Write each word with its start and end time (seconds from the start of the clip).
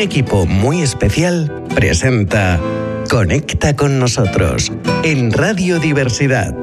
un 0.00 0.04
equipo 0.04 0.46
muy 0.46 0.80
especial 0.80 1.52
presenta 1.74 2.58
Conecta 3.10 3.76
con 3.76 3.98
nosotros 3.98 4.72
en 5.02 5.30
Radio 5.30 5.78
Diversidad. 5.78 6.54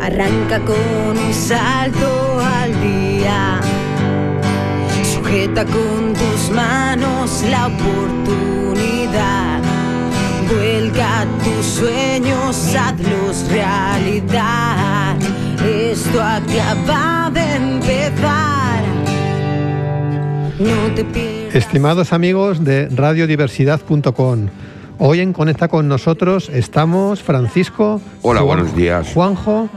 Arranca 0.00 0.60
con 0.60 1.18
un 1.18 1.34
salto 1.34 2.40
al 2.40 2.72
día. 2.80 3.60
Sujeta 5.02 5.66
con 5.66 6.14
tus 6.14 6.50
manos 6.54 7.42
la 7.50 7.66
oportunidad. 7.66 9.60
Vuelca 10.48 11.26
tus 11.44 11.66
sueños, 11.66 12.74
hazlos 12.74 13.46
realidad. 13.50 15.16
Esto 15.62 16.22
acaba 16.22 17.30
de 17.30 17.56
empezar. 17.56 18.82
No 20.58 20.94
te 20.94 21.04
pierdas. 21.04 21.35
Estimados 21.56 22.12
amigos 22.12 22.62
de 22.64 22.86
radiodiversidad.com, 22.90 24.48
hoy 24.98 25.20
en 25.20 25.32
Conecta 25.32 25.68
con 25.68 25.88
nosotros 25.88 26.50
estamos 26.52 27.22
Francisco. 27.22 27.98
Hola, 28.20 28.42
Juan- 28.42 28.58
buenos 28.58 28.76
días. 28.76 29.10
Juanjo 29.14 29.70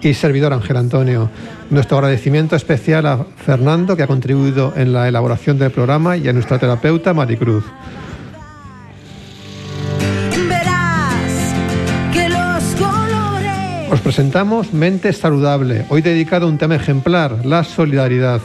y 0.00 0.14
servidor 0.14 0.52
Ángel 0.52 0.76
Antonio. 0.76 1.28
Nuestro 1.70 1.98
agradecimiento 1.98 2.54
especial 2.54 3.04
a 3.06 3.24
Fernando 3.36 3.96
que 3.96 4.04
ha 4.04 4.06
contribuido 4.06 4.72
en 4.76 4.92
la 4.92 5.08
elaboración 5.08 5.58
del 5.58 5.72
programa 5.72 6.16
y 6.16 6.28
a 6.28 6.32
nuestra 6.32 6.60
terapeuta 6.60 7.12
Maricruz. 7.12 7.64
Os 13.90 14.00
presentamos 14.00 14.72
Mente 14.72 15.12
Saludable, 15.12 15.84
hoy 15.88 16.00
dedicado 16.00 16.46
a 16.46 16.48
un 16.48 16.58
tema 16.58 16.76
ejemplar, 16.76 17.44
la 17.44 17.64
solidaridad. 17.64 18.40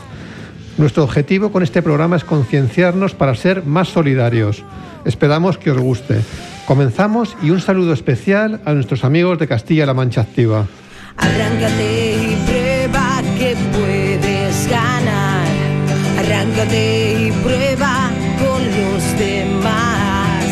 Nuestro 0.78 1.04
objetivo 1.04 1.52
con 1.52 1.62
este 1.62 1.84
programa 1.84 2.16
es 2.16 2.24
concienciarnos 2.24 3.14
para 3.14 3.36
ser 3.36 3.64
más 3.64 3.90
solidarios. 3.90 4.64
Esperamos 5.06 5.58
que 5.58 5.70
os 5.72 5.78
guste. 5.78 6.22
Comenzamos 6.66 7.38
y 7.44 7.52
un 7.52 7.62
saludo 7.62 7.94
especial 7.94 8.60
a 8.66 8.74
nuestros 8.74 9.04
amigos 9.04 9.38
de 9.38 9.48
Castilla-La 9.48 9.94
Mancha 9.94 10.22
Activa. 10.22 10.66
Arráncate 11.18 12.16
y 12.16 12.36
prueba 12.48 13.22
que 13.38 13.56
puedes 13.72 14.68
ganar. 14.68 15.46
Arráncate 16.18 17.28
y 17.28 17.32
prueba 17.44 18.10
con 18.40 18.66
los 18.66 19.20
demás. 19.20 20.44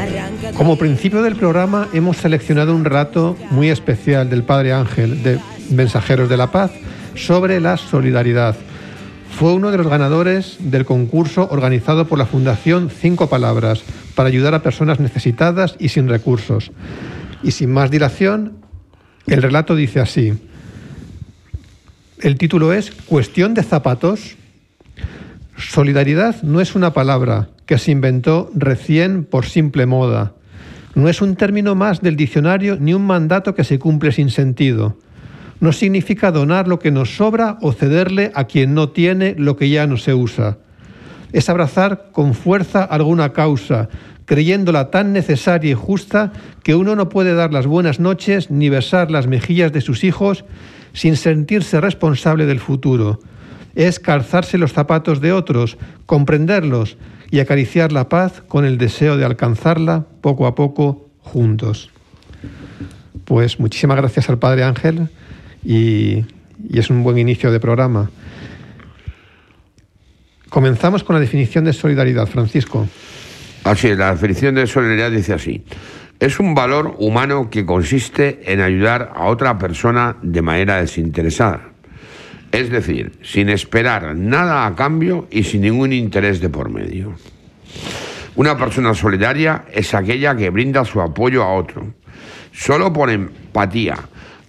Arráncate 0.00 0.56
Como 0.56 0.76
principio 0.76 1.22
del 1.22 1.36
programa 1.36 1.86
hemos 1.92 2.16
seleccionado 2.16 2.74
un 2.74 2.84
relato 2.84 3.36
muy 3.50 3.68
especial 3.68 4.28
del 4.28 4.42
Padre 4.42 4.72
Ángel 4.72 5.22
de 5.22 5.38
Mensajeros 5.70 6.28
de 6.28 6.36
la 6.36 6.50
Paz 6.50 6.72
sobre 7.14 7.60
la 7.60 7.76
solidaridad. 7.76 8.56
Fue 9.32 9.54
uno 9.54 9.70
de 9.70 9.78
los 9.78 9.88
ganadores 9.88 10.58
del 10.60 10.84
concurso 10.84 11.48
organizado 11.50 12.06
por 12.06 12.18
la 12.18 12.26
Fundación 12.26 12.90
Cinco 12.90 13.28
Palabras 13.28 13.82
para 14.14 14.28
ayudar 14.28 14.54
a 14.54 14.62
personas 14.62 15.00
necesitadas 15.00 15.74
y 15.78 15.88
sin 15.88 16.08
recursos. 16.08 16.70
Y 17.42 17.50
sin 17.50 17.72
más 17.72 17.90
dilación, 17.90 18.58
el 19.26 19.42
relato 19.42 19.74
dice 19.74 20.00
así. 20.00 20.34
El 22.20 22.38
título 22.38 22.72
es 22.72 22.92
Cuestión 22.92 23.54
de 23.54 23.64
zapatos. 23.64 24.36
Solidaridad 25.56 26.40
no 26.42 26.60
es 26.60 26.76
una 26.76 26.92
palabra 26.92 27.48
que 27.66 27.78
se 27.78 27.90
inventó 27.90 28.50
recién 28.54 29.24
por 29.24 29.46
simple 29.46 29.86
moda. 29.86 30.34
No 30.94 31.08
es 31.08 31.22
un 31.22 31.36
término 31.36 31.74
más 31.74 32.00
del 32.00 32.16
diccionario 32.16 32.76
ni 32.78 32.94
un 32.94 33.06
mandato 33.06 33.54
que 33.54 33.64
se 33.64 33.78
cumple 33.78 34.12
sin 34.12 34.30
sentido. 34.30 34.98
No 35.62 35.70
significa 35.70 36.32
donar 36.32 36.66
lo 36.66 36.80
que 36.80 36.90
nos 36.90 37.14
sobra 37.14 37.56
o 37.60 37.72
cederle 37.72 38.32
a 38.34 38.48
quien 38.48 38.74
no 38.74 38.88
tiene 38.88 39.36
lo 39.38 39.56
que 39.56 39.70
ya 39.70 39.86
no 39.86 39.96
se 39.96 40.12
usa. 40.12 40.58
Es 41.32 41.48
abrazar 41.48 42.08
con 42.10 42.34
fuerza 42.34 42.82
alguna 42.82 43.32
causa, 43.32 43.88
creyéndola 44.24 44.90
tan 44.90 45.12
necesaria 45.12 45.70
y 45.70 45.74
justa 45.74 46.32
que 46.64 46.74
uno 46.74 46.96
no 46.96 47.08
puede 47.08 47.34
dar 47.34 47.52
las 47.52 47.68
buenas 47.68 48.00
noches 48.00 48.50
ni 48.50 48.70
besar 48.70 49.12
las 49.12 49.28
mejillas 49.28 49.72
de 49.72 49.82
sus 49.82 50.02
hijos 50.02 50.44
sin 50.94 51.14
sentirse 51.14 51.80
responsable 51.80 52.44
del 52.46 52.58
futuro. 52.58 53.20
Es 53.76 54.00
calzarse 54.00 54.58
los 54.58 54.72
zapatos 54.72 55.20
de 55.20 55.32
otros, 55.32 55.78
comprenderlos 56.06 56.96
y 57.30 57.38
acariciar 57.38 57.92
la 57.92 58.08
paz 58.08 58.42
con 58.48 58.64
el 58.64 58.78
deseo 58.78 59.16
de 59.16 59.24
alcanzarla 59.24 60.06
poco 60.22 60.48
a 60.48 60.56
poco 60.56 61.08
juntos. 61.20 61.90
Pues 63.24 63.60
muchísimas 63.60 63.98
gracias 63.98 64.28
al 64.28 64.40
Padre 64.40 64.64
Ángel 64.64 65.08
y, 65.64 66.24
es 66.72 66.90
un 66.90 67.02
buen 67.02 67.18
inicio 67.18 67.50
de 67.50 67.60
programa. 67.60 68.10
Comenzamos 70.48 71.02
con 71.02 71.14
la 71.14 71.20
definición 71.20 71.64
de 71.64 71.72
solidaridad, 71.72 72.26
Francisco. 72.26 72.86
Así 73.64 73.88
es, 73.88 73.98
la 73.98 74.12
definición 74.12 74.54
de 74.54 74.66
solidaridad 74.66 75.10
dice 75.10 75.34
así. 75.34 75.64
Es 76.20 76.38
un 76.38 76.54
valor 76.54 76.94
humano 76.98 77.50
que 77.50 77.66
consiste 77.66 78.52
en 78.52 78.60
ayudar 78.60 79.12
a 79.14 79.24
otra 79.24 79.58
persona 79.58 80.16
de 80.22 80.42
manera 80.42 80.76
desinteresada. 80.76 81.72
Es 82.52 82.70
decir, 82.70 83.12
sin 83.22 83.48
esperar 83.48 84.14
nada 84.14 84.66
a 84.66 84.76
cambio 84.76 85.26
y 85.30 85.42
sin 85.44 85.62
ningún 85.62 85.92
interés 85.92 86.40
de 86.40 86.50
por 86.50 86.68
medio. 86.70 87.14
Una 88.34 88.56
persona 88.56 88.94
solidaria 88.94 89.64
es 89.72 89.94
aquella 89.94 90.36
que 90.36 90.50
brinda 90.50 90.84
su 90.84 91.00
apoyo 91.00 91.42
a 91.42 91.54
otro, 91.54 91.94
solo 92.52 92.92
por 92.92 93.10
empatía, 93.10 93.96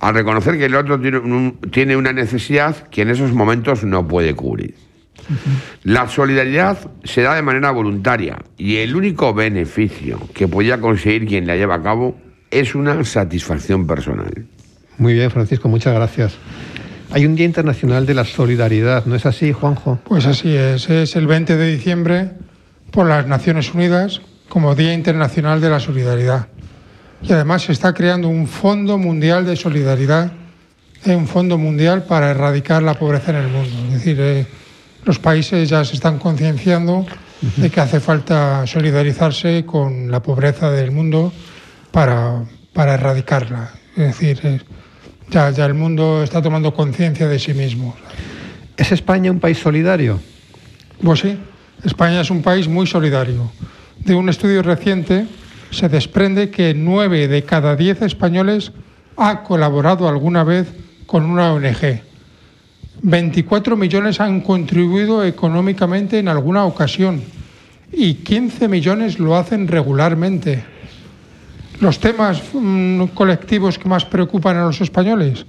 al 0.04 0.14
reconocer 0.16 0.58
que 0.58 0.66
el 0.66 0.76
otro 0.76 1.00
tiene, 1.00 1.18
un- 1.20 1.58
tiene 1.72 1.96
una 1.96 2.12
necesidad 2.14 2.88
que 2.90 3.02
en 3.04 3.10
esos 3.10 3.32
momentos 3.34 3.84
no 3.84 4.08
puede 4.08 4.34
cubrir. 4.36 4.76
La 5.84 6.08
solidaridad 6.10 6.78
se 7.04 7.22
da 7.22 7.36
de 7.36 7.42
manera 7.42 7.72
voluntaria 7.72 8.38
y 8.58 8.78
el 8.78 8.96
único 8.96 9.34
beneficio 9.34 10.20
que 10.34 10.48
podía 10.48 10.80
conseguir 10.80 11.26
quien 11.26 11.48
la 11.48 11.56
lleva 11.56 11.76
a 11.76 11.82
cabo 11.82 12.18
es 12.52 12.76
una 12.76 13.02
satisfacción 13.06 13.88
personal. 13.88 14.46
Muy 14.98 15.14
bien, 15.14 15.32
Francisco, 15.32 15.70
muchas 15.70 15.94
gracias. 15.94 16.36
Hay 17.12 17.26
un 17.26 17.36
Día 17.36 17.46
Internacional 17.46 18.06
de 18.06 18.14
la 18.16 18.26
Solidaridad, 18.26 19.06
¿no 19.06 19.16
es 19.16 19.26
así, 19.26 19.52
Juanjo? 19.54 20.00
Pues 20.04 20.26
así 20.26 20.56
es, 20.56 20.90
es 20.90 21.16
el 21.16 21.28
20 21.28 21.56
de 21.58 21.72
diciembre 21.72 22.32
por 22.92 23.08
las 23.08 23.26
Naciones 23.28 23.74
Unidas 23.74 24.22
como 24.50 24.76
Día 24.76 24.94
Internacional 24.94 25.62
de 25.62 25.70
la 25.70 25.80
Solidaridad. 25.80 26.48
Y 27.24 27.32
además 27.32 27.62
se 27.62 27.72
está 27.72 27.94
creando 27.94 28.28
un 28.28 28.48
Fondo 28.48 28.98
Mundial 28.98 29.46
de 29.46 29.56
Solidaridad, 29.56 30.34
eh, 31.06 31.16
un 31.16 31.26
Fondo 31.26 31.58
Mundial 31.58 32.04
para 32.04 32.32
erradicar 32.32 32.84
la 32.84 32.96
pobreza 32.96 33.32
en 33.32 33.38
el 33.38 33.48
mundo. 33.48 33.78
Es 33.88 33.94
decir, 33.94 34.18
eh, 34.20 34.46
los 35.06 35.20
países 35.20 35.70
ya 35.70 35.86
se 35.86 35.94
están 35.96 36.20
concienciando 36.20 37.06
de 37.58 37.70
que 37.70 37.80
hace 37.80 38.02
falta 38.02 38.68
solidarizarse 38.68 39.66
con 39.66 40.12
la 40.12 40.22
pobreza 40.22 40.70
del 40.70 40.92
mundo 40.92 41.32
para, 41.92 42.44
para 42.74 42.96
erradicarla. 42.96 43.72
Es 43.96 44.20
decir, 44.20 44.40
eh, 44.44 44.60
ya, 45.30 45.50
ya 45.52 45.66
el 45.66 45.76
mundo 45.76 46.24
está 46.24 46.42
tomando 46.42 46.74
conciencia 46.74 47.28
de 47.30 47.40
sí 47.40 47.54
mismo. 47.54 47.96
¿Es 48.76 48.92
España 48.92 49.32
un 49.32 49.40
país 49.40 49.60
solidario? 49.60 50.20
Pues 51.02 51.22
sí, 51.22 51.38
España 51.86 52.20
es 52.20 52.30
un 52.30 52.42
país 52.42 52.68
muy 52.68 52.86
solidario. 52.86 53.50
De 54.00 54.14
un 54.14 54.28
estudio 54.28 54.62
reciente 54.62 55.26
se 55.74 55.90
desprende 55.90 56.50
que 56.50 56.74
nueve 56.74 57.28
de 57.28 57.44
cada 57.44 57.76
diez 57.76 58.02
españoles 58.02 58.72
ha 59.18 59.44
colaborado 59.44 60.08
alguna 60.08 60.44
vez 60.44 60.74
con 61.06 61.26
una 61.26 61.54
ONG. 61.54 62.02
24 63.02 63.76
millones 63.76 64.20
han 64.22 64.42
contribuido 64.42 65.26
económicamente 65.26 66.20
en 66.20 66.28
alguna 66.28 66.66
ocasión 66.66 67.22
y 67.92 68.16
15 68.16 68.68
millones 68.68 69.20
lo 69.20 69.36
hacen 69.36 69.68
regularmente. 69.68 70.64
Los 71.80 72.00
temas 72.00 72.42
mm, 72.54 73.06
colectivos 73.14 73.78
que 73.78 73.90
más 73.90 74.06
preocupan 74.06 74.58
a 74.58 74.66
los 74.66 74.80
españoles, 74.80 75.46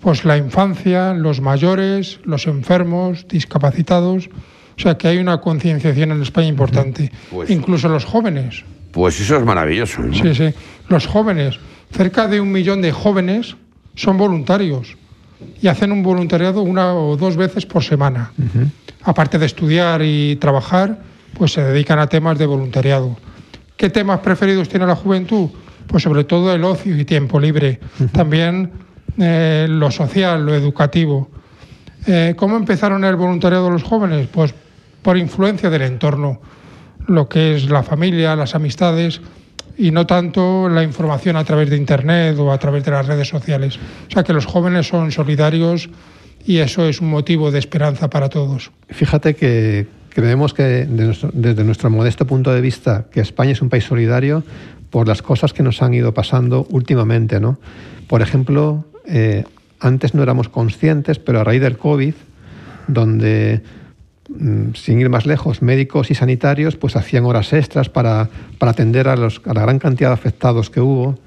pues 0.00 0.24
la 0.24 0.36
infancia, 0.36 1.14
los 1.14 1.40
mayores, 1.40 2.20
los 2.24 2.46
enfermos, 2.46 3.26
discapacitados. 3.28 4.28
O 4.76 4.82
sea 4.82 4.98
que 4.98 5.08
hay 5.08 5.18
una 5.18 5.40
concienciación 5.40 6.10
en 6.12 6.22
España 6.22 6.48
importante. 6.48 7.10
Pues- 7.30 7.50
Incluso 7.50 7.88
los 7.88 8.04
jóvenes. 8.04 8.64
Pues 8.92 9.20
eso 9.20 9.36
es 9.36 9.44
maravilloso. 9.44 10.02
¿no? 10.02 10.14
Sí, 10.14 10.34
sí. 10.34 10.54
Los 10.88 11.06
jóvenes. 11.06 11.58
Cerca 11.92 12.28
de 12.28 12.40
un 12.40 12.52
millón 12.52 12.82
de 12.82 12.92
jóvenes 12.92 13.56
son 13.94 14.16
voluntarios 14.16 14.96
y 15.60 15.68
hacen 15.68 15.92
un 15.92 16.02
voluntariado 16.02 16.62
una 16.62 16.94
o 16.94 17.16
dos 17.16 17.36
veces 17.36 17.66
por 17.66 17.82
semana. 17.82 18.32
Aparte 19.02 19.38
de 19.38 19.46
estudiar 19.46 20.02
y 20.02 20.36
trabajar, 20.36 21.00
pues 21.34 21.52
se 21.52 21.62
dedican 21.62 21.98
a 21.98 22.06
temas 22.06 22.38
de 22.38 22.46
voluntariado. 22.46 23.16
¿Qué 23.76 23.90
temas 23.90 24.20
preferidos 24.20 24.68
tiene 24.68 24.86
la 24.86 24.94
juventud? 24.94 25.48
Pues 25.86 26.02
sobre 26.02 26.24
todo 26.24 26.54
el 26.54 26.62
ocio 26.64 26.96
y 26.96 27.04
tiempo 27.04 27.40
libre. 27.40 27.80
También 28.12 28.70
eh, 29.18 29.66
lo 29.68 29.90
social, 29.90 30.44
lo 30.44 30.54
educativo. 30.54 31.28
Eh, 32.06 32.34
¿Cómo 32.36 32.56
empezaron 32.56 33.04
el 33.04 33.16
voluntariado 33.16 33.70
los 33.70 33.82
jóvenes? 33.82 34.28
Pues 34.30 34.54
por 35.02 35.16
influencia 35.16 35.70
del 35.70 35.82
entorno, 35.82 36.40
lo 37.06 37.28
que 37.28 37.56
es 37.56 37.68
la 37.70 37.82
familia, 37.82 38.36
las 38.36 38.54
amistades 38.54 39.20
y 39.76 39.90
no 39.90 40.06
tanto 40.06 40.68
la 40.68 40.82
información 40.82 41.36
a 41.36 41.44
través 41.44 41.70
de 41.70 41.76
Internet 41.76 42.38
o 42.38 42.52
a 42.52 42.58
través 42.58 42.84
de 42.84 42.90
las 42.90 43.06
redes 43.06 43.28
sociales. 43.28 43.78
O 44.08 44.12
sea 44.12 44.22
que 44.22 44.32
los 44.32 44.46
jóvenes 44.46 44.88
son 44.88 45.10
solidarios 45.10 45.88
y 46.44 46.58
eso 46.58 46.84
es 46.86 47.00
un 47.00 47.10
motivo 47.10 47.50
de 47.50 47.58
esperanza 47.58 48.10
para 48.10 48.28
todos. 48.28 48.70
Fíjate 48.88 49.34
que 49.34 49.86
creemos 50.10 50.52
que 50.52 50.86
desde 50.86 51.64
nuestro 51.64 51.90
modesto 51.90 52.26
punto 52.26 52.52
de 52.52 52.60
vista 52.60 53.06
que 53.10 53.20
España 53.20 53.52
es 53.52 53.62
un 53.62 53.68
país 53.68 53.84
solidario 53.84 54.42
por 54.90 55.08
las 55.08 55.22
cosas 55.22 55.52
que 55.52 55.62
nos 55.62 55.82
han 55.82 55.94
ido 55.94 56.12
pasando 56.12 56.66
últimamente, 56.70 57.40
¿no? 57.40 57.58
Por 58.08 58.22
ejemplo, 58.22 58.84
eh, 59.06 59.44
antes 59.78 60.14
no 60.14 60.22
éramos 60.22 60.48
conscientes, 60.48 61.18
pero 61.18 61.40
a 61.40 61.44
raíz 61.44 61.62
del 61.62 61.78
COVID, 61.78 62.14
donde 62.88 63.62
sin 64.74 65.00
ir 65.00 65.08
más 65.10 65.26
lejos, 65.26 65.60
médicos 65.62 66.10
y 66.10 66.14
sanitarios 66.14 66.76
pues 66.76 66.94
hacían 66.96 67.24
horas 67.24 67.52
extras 67.52 67.88
para, 67.88 68.28
para 68.58 68.72
atender 68.72 69.08
a, 69.08 69.16
los- 69.16 69.40
a 69.44 69.52
la 69.54 69.62
gran 69.62 69.78
cantidad 69.78 70.10
de 70.10 70.14
afectados 70.14 70.70
que 70.70 70.80
hubo. 70.80 71.18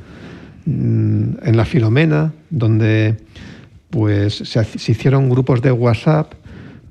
Mm, 0.66 1.36
En 1.44 1.58
la 1.58 1.66
Filomena, 1.66 2.32
donde 2.50 3.18
pues 3.90 4.36
se, 4.36 4.64
se 4.64 4.92
hicieron 4.92 5.30
grupos 5.30 5.62
de 5.62 5.72
WhatsApp, 5.72 6.34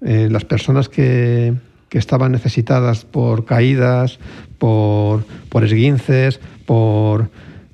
eh, 0.03 0.29
las 0.31 0.45
personas 0.45 0.89
que, 0.89 1.55
que 1.89 1.99
estaban 1.99 2.33
necesitadas 2.33 3.05
por 3.05 3.45
caídas, 3.45 4.19
por, 4.59 5.25
por 5.49 5.65
esguinces, 5.65 6.39
por, 6.67 7.31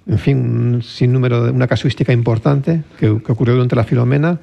en 0.07 0.19
fin, 0.19 0.39
un 0.39 0.83
sinnúmero 0.83 1.45
de 1.45 1.51
una 1.51 1.67
casuística 1.67 2.13
importante 2.13 2.83
que, 2.99 3.21
que 3.23 3.33
ocurrió 3.33 3.55
durante 3.55 3.77
la 3.77 3.85
Filomena, 3.85 4.39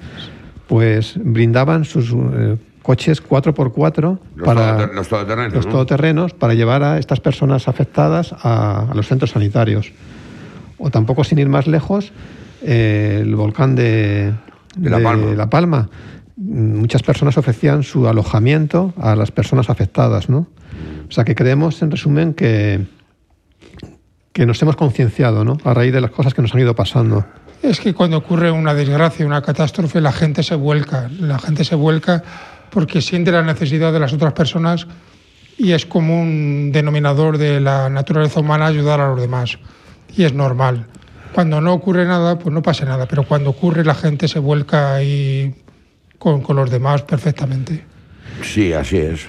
pues 0.67 1.13
brindaban 1.17 1.85
sus 1.85 2.11
eh, 2.11 2.57
coches 2.85 3.23
4x4 3.27 4.19
Los, 4.35 4.45
para 4.45 4.85
los 4.93 5.07
todoterrenos. 5.07 5.53
los 5.55 5.65
¿no? 5.65 5.71
todoterrenos 5.71 6.33
para 6.33 6.53
llevar 6.53 6.83
a 6.83 6.99
estas 6.99 7.19
personas 7.19 7.67
afectadas 7.67 8.31
a, 8.31 8.91
a 8.91 8.93
los 8.93 9.07
centros 9.07 9.31
sanitarios. 9.31 9.91
O 10.77 10.91
tampoco 10.91 11.23
sin 11.23 11.39
ir 11.39 11.49
más 11.49 11.65
lejos, 11.65 12.11
eh, 12.61 13.21
el 13.23 13.35
volcán 13.35 13.75
de, 13.75 14.35
De 14.75 14.89
La 14.91 14.99
Palma. 14.99 15.33
La 15.33 15.49
Palma. 15.49 15.89
Muchas 16.37 17.01
personas 17.01 17.35
ofrecían 17.39 17.81
su 17.81 18.07
alojamiento 18.07 18.93
a 19.01 19.15
las 19.15 19.31
personas 19.31 19.71
afectadas, 19.71 20.29
¿no? 20.29 20.45
O 21.09 21.11
sea 21.11 21.23
que 21.23 21.33
creemos, 21.33 21.81
en 21.81 21.89
resumen, 21.89 22.35
que, 22.35 22.85
que 24.31 24.45
nos 24.45 24.61
hemos 24.61 24.75
concienciado, 24.75 25.43
¿no? 25.43 25.57
A 25.63 25.73
raíz 25.73 25.91
de 25.91 26.01
las 26.01 26.11
cosas 26.11 26.35
que 26.35 26.43
nos 26.43 26.53
han 26.53 26.59
ido 26.59 26.75
pasando. 26.75 27.25
Es 27.63 27.79
que 27.79 27.95
cuando 27.95 28.17
ocurre 28.17 28.51
una 28.51 28.75
desgracia, 28.75 29.25
una 29.25 29.41
catástrofe, 29.41 30.01
la 30.01 30.11
gente 30.11 30.43
se 30.43 30.53
vuelca. 30.53 31.09
La 31.19 31.39
gente 31.39 31.63
se 31.63 31.73
vuelca 31.73 32.23
porque 32.75 33.01
siente 33.01 33.31
la 33.31 33.41
necesidad 33.41 33.93
de 33.93 34.01
las 34.01 34.11
otras 34.11 34.33
personas 34.33 34.85
y 35.57 35.71
es 35.71 35.85
como 35.85 36.21
un 36.21 36.73
denominador 36.73 37.37
de 37.37 37.61
la 37.61 37.89
naturaleza 37.89 38.41
humana 38.41 38.65
ayudar 38.65 38.99
a 38.99 39.07
los 39.07 39.21
demás. 39.21 39.57
Y 40.13 40.25
es 40.25 40.33
normal. 40.33 40.85
Cuando 41.31 41.61
no 41.61 41.73
ocurre 41.73 42.03
nada, 42.03 42.37
pues 42.37 42.53
no 42.53 42.61
pasa 42.61 42.83
nada. 42.83 43.05
Pero 43.05 43.23
cuando 43.23 43.51
ocurre, 43.51 43.85
la 43.85 43.95
gente 43.95 44.27
se 44.27 44.39
vuelca 44.39 44.93
ahí 44.93 45.55
con, 46.19 46.41
con 46.41 46.57
los 46.57 46.69
demás 46.69 47.03
perfectamente. 47.03 47.85
Sí, 48.41 48.73
así 48.73 48.97
es. 48.97 49.21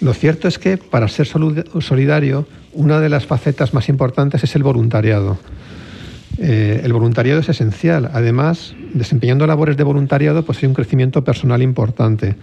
Lo 0.00 0.12
cierto 0.12 0.48
es 0.48 0.58
que 0.58 0.76
para 0.76 1.06
ser 1.06 1.28
solidario, 1.28 2.48
una 2.72 2.98
de 2.98 3.08
las 3.08 3.24
facetas 3.24 3.72
más 3.72 3.88
importantes 3.88 4.42
es 4.42 4.56
el 4.56 4.64
voluntariado. 4.64 5.38
Eh, 6.38 6.80
el 6.82 6.92
voluntariado 6.92 7.38
es 7.38 7.48
esencial. 7.48 8.10
Además, 8.12 8.74
desempeñando 8.94 9.46
labores 9.46 9.76
de 9.76 9.84
voluntariado, 9.84 10.44
pues 10.44 10.58
hay 10.60 10.66
un 10.66 10.74
crecimiento 10.74 11.22
personal 11.22 11.62
importante. 11.62 12.34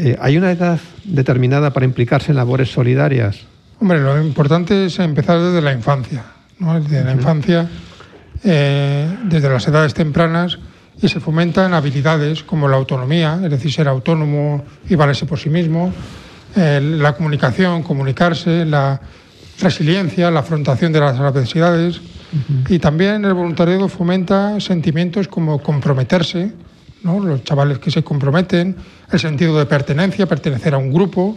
Eh, 0.00 0.16
¿Hay 0.20 0.36
una 0.36 0.52
edad 0.52 0.78
determinada 1.02 1.72
para 1.72 1.84
implicarse 1.84 2.30
en 2.30 2.36
labores 2.36 2.70
solidarias? 2.70 3.40
Hombre, 3.80 4.00
lo 4.00 4.22
importante 4.22 4.86
es 4.86 4.96
empezar 5.00 5.40
desde 5.40 5.60
la 5.60 5.72
infancia, 5.72 6.22
¿no? 6.60 6.80
Desde 6.80 7.02
la 7.02 7.10
infancia, 7.10 7.68
eh, 8.44 9.12
desde 9.24 9.48
las 9.48 9.66
edades 9.66 9.94
tempranas, 9.94 10.60
y 11.02 11.08
se 11.08 11.18
fomentan 11.18 11.74
habilidades 11.74 12.44
como 12.44 12.68
la 12.68 12.76
autonomía, 12.76 13.40
es 13.42 13.50
decir, 13.50 13.72
ser 13.72 13.88
autónomo 13.88 14.64
y 14.88 14.94
valerse 14.94 15.26
por 15.26 15.40
sí 15.40 15.50
mismo, 15.50 15.92
eh, 16.54 16.80
la 16.80 17.14
comunicación, 17.14 17.82
comunicarse, 17.82 18.64
la 18.64 19.00
resiliencia, 19.60 20.30
la 20.30 20.40
afrontación 20.40 20.92
de 20.92 21.00
las 21.00 21.18
adversidades, 21.18 22.00
y 22.68 22.78
también 22.78 23.24
el 23.24 23.34
voluntariado 23.34 23.88
fomenta 23.88 24.60
sentimientos 24.60 25.26
como 25.26 25.60
comprometerse, 25.60 26.52
¿no? 27.02 27.20
los 27.20 27.44
chavales 27.44 27.78
que 27.78 27.90
se 27.90 28.02
comprometen, 28.02 28.76
el 29.10 29.18
sentido 29.20 29.58
de 29.58 29.66
pertenencia, 29.66 30.26
pertenecer 30.26 30.74
a 30.74 30.78
un 30.78 30.92
grupo, 30.92 31.36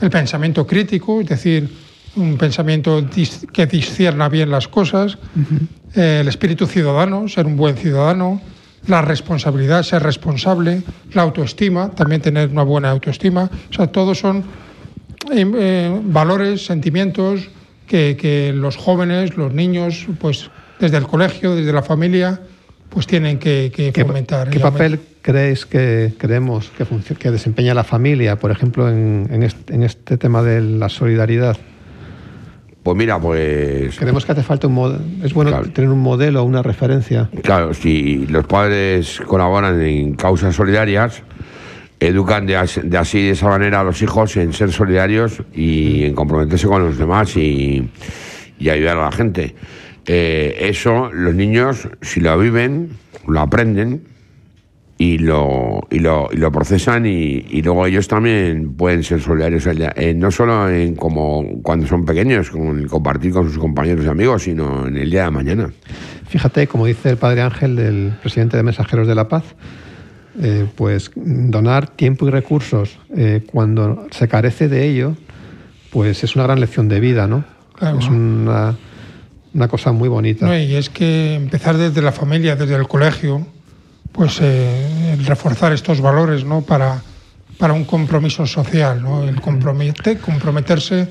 el 0.00 0.10
pensamiento 0.10 0.66
crítico, 0.66 1.20
es 1.20 1.28
decir, 1.28 1.68
un 2.16 2.36
pensamiento 2.36 3.00
dis- 3.02 3.46
que 3.50 3.66
discierna 3.66 4.28
bien 4.28 4.50
las 4.50 4.68
cosas, 4.68 5.18
eh, 5.94 6.18
el 6.20 6.28
espíritu 6.28 6.66
ciudadano, 6.66 7.28
ser 7.28 7.46
un 7.46 7.56
buen 7.56 7.76
ciudadano, 7.76 8.40
la 8.86 9.00
responsabilidad, 9.00 9.82
ser 9.82 10.02
responsable, 10.02 10.82
la 11.12 11.22
autoestima, 11.22 11.90
también 11.90 12.20
tener 12.20 12.48
una 12.50 12.64
buena 12.64 12.90
autoestima. 12.90 13.48
O 13.70 13.72
sea, 13.72 13.86
todos 13.86 14.18
son 14.18 14.38
eh, 15.32 15.46
eh, 15.54 16.00
valores, 16.04 16.66
sentimientos 16.66 17.48
que, 17.86 18.16
que 18.20 18.52
los 18.52 18.76
jóvenes, 18.76 19.36
los 19.36 19.52
niños, 19.54 20.06
pues 20.20 20.50
desde 20.80 20.96
el 20.96 21.06
colegio, 21.06 21.54
desde 21.54 21.72
la 21.72 21.82
familia, 21.82 22.40
pues 22.92 23.06
tienen 23.06 23.38
que, 23.38 23.72
que 23.74 23.92
¿Qué, 23.92 24.04
fomentar. 24.04 24.50
qué 24.50 24.60
papel 24.60 25.00
creéis 25.22 25.64
que 25.66 26.12
creemos 26.18 26.70
que, 26.76 26.84
que 27.14 27.30
desempeña 27.30 27.74
la 27.74 27.84
familia, 27.84 28.36
por 28.36 28.50
ejemplo, 28.50 28.88
en, 28.88 29.28
en 29.30 29.42
este, 29.42 29.74
en 29.74 29.82
este 29.82 30.18
tema 30.18 30.42
de 30.42 30.60
la 30.60 30.88
solidaridad? 30.88 31.56
Pues 32.82 32.96
mira, 32.96 33.20
pues 33.20 33.96
Creemos 33.96 34.26
que 34.26 34.32
hace 34.32 34.42
falta 34.42 34.66
un 34.66 34.74
mod- 34.76 34.98
es 35.24 35.32
bueno 35.32 35.50
Claro. 35.52 35.70
tener 35.70 35.88
un 35.90 36.00
modelo, 36.00 36.42
una 36.44 36.62
referencia. 36.62 37.30
Claro, 37.42 37.72
si 37.74 38.26
los 38.26 38.44
padres 38.46 39.20
colaboran 39.26 39.80
en 39.80 40.14
causas 40.14 40.54
solidarias, 40.56 41.22
educan 42.00 42.44
de, 42.46 42.56
as- 42.56 42.80
de 42.82 42.98
así, 42.98 43.22
de 43.22 43.30
esa 43.30 43.46
manera 43.48 43.80
a 43.80 43.84
los 43.84 44.02
hijos 44.02 44.36
en 44.36 44.52
ser 44.52 44.72
solidarios 44.72 45.42
y 45.54 46.02
en 46.04 46.14
comprometerse 46.14 46.66
con 46.66 46.82
los 46.84 46.98
demás 46.98 47.36
y, 47.36 47.88
y 48.58 48.68
ayudar 48.68 48.96
a 48.98 49.04
la 49.04 49.12
gente. 49.12 49.54
Eh, 50.06 50.56
eso 50.60 51.10
los 51.12 51.34
niños, 51.34 51.88
si 52.00 52.20
lo 52.20 52.38
viven, 52.38 52.90
lo 53.26 53.40
aprenden 53.40 54.02
y 54.98 55.18
lo, 55.18 55.80
y 55.90 55.98
lo, 55.98 56.28
y 56.32 56.36
lo 56.36 56.52
procesan 56.52 57.06
y, 57.06 57.44
y 57.50 57.62
luego 57.62 57.86
ellos 57.86 58.06
también 58.06 58.74
pueden 58.74 59.02
ser 59.02 59.20
solidarios, 59.20 59.66
allá, 59.66 59.92
eh, 59.96 60.14
no 60.14 60.30
solo 60.30 60.68
en 60.68 60.94
como 60.94 61.44
cuando 61.62 61.86
son 61.86 62.04
pequeños, 62.04 62.50
con 62.50 62.78
el 62.78 62.86
compartir 62.86 63.32
con 63.32 63.48
sus 63.48 63.58
compañeros 63.58 64.04
y 64.04 64.08
amigos, 64.08 64.44
sino 64.44 64.86
en 64.86 64.96
el 64.96 65.10
día 65.10 65.24
de 65.24 65.30
mañana. 65.30 65.72
Fíjate, 66.28 66.66
como 66.66 66.86
dice 66.86 67.10
el 67.10 67.16
padre 67.16 67.42
Ángel, 67.42 67.76
del 67.76 68.12
presidente 68.20 68.56
de 68.56 68.62
Mensajeros 68.62 69.08
de 69.08 69.14
la 69.14 69.28
Paz, 69.28 69.44
eh, 70.40 70.66
pues 70.76 71.10
donar 71.14 71.88
tiempo 71.88 72.26
y 72.28 72.30
recursos 72.30 72.98
eh, 73.16 73.42
cuando 73.44 74.06
se 74.12 74.28
carece 74.28 74.68
de 74.68 74.86
ello, 74.86 75.16
pues 75.90 76.22
es 76.22 76.36
una 76.36 76.44
gran 76.44 76.60
lección 76.60 76.88
de 76.88 77.00
vida, 77.00 77.26
¿no? 77.26 77.44
Claro. 77.76 77.98
Es 77.98 78.08
una, 78.08 78.76
una 79.54 79.68
cosa 79.68 79.92
muy 79.92 80.08
bonita. 80.08 80.46
No, 80.46 80.58
y 80.58 80.74
es 80.74 80.90
que 80.90 81.34
empezar 81.34 81.76
desde 81.76 82.02
la 82.02 82.12
familia, 82.12 82.56
desde 82.56 82.74
el 82.74 82.88
colegio, 82.88 83.46
pues 84.12 84.38
eh, 84.40 85.12
el 85.12 85.24
reforzar 85.26 85.72
estos 85.72 86.00
valores, 86.00 86.44
¿no? 86.44 86.62
Para, 86.62 87.02
para 87.58 87.72
un 87.72 87.84
compromiso 87.84 88.46
social, 88.46 89.02
¿no? 89.02 89.24
El 89.24 89.40
compromete, 89.40 90.18
comprometerse 90.18 91.08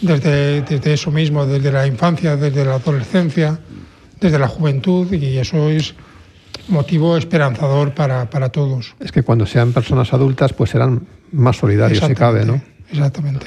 desde, 0.00 0.62
desde 0.62 0.92
eso 0.94 1.10
mismo, 1.10 1.46
desde 1.46 1.70
la 1.72 1.86
infancia, 1.86 2.36
desde 2.36 2.64
la 2.64 2.74
adolescencia, 2.74 3.58
desde 4.20 4.38
la 4.38 4.48
juventud, 4.48 5.12
y 5.12 5.38
eso 5.38 5.70
es 5.70 5.94
motivo 6.68 7.16
esperanzador 7.16 7.92
para, 7.94 8.28
para 8.30 8.50
todos. 8.50 8.94
Es 9.00 9.12
que 9.12 9.22
cuando 9.22 9.46
sean 9.46 9.72
personas 9.72 10.12
adultas, 10.12 10.52
pues 10.52 10.70
serán 10.70 11.06
más 11.32 11.56
solidarios, 11.56 12.04
si 12.04 12.14
cabe, 12.14 12.44
¿no? 12.44 12.60
Exactamente. 12.90 13.46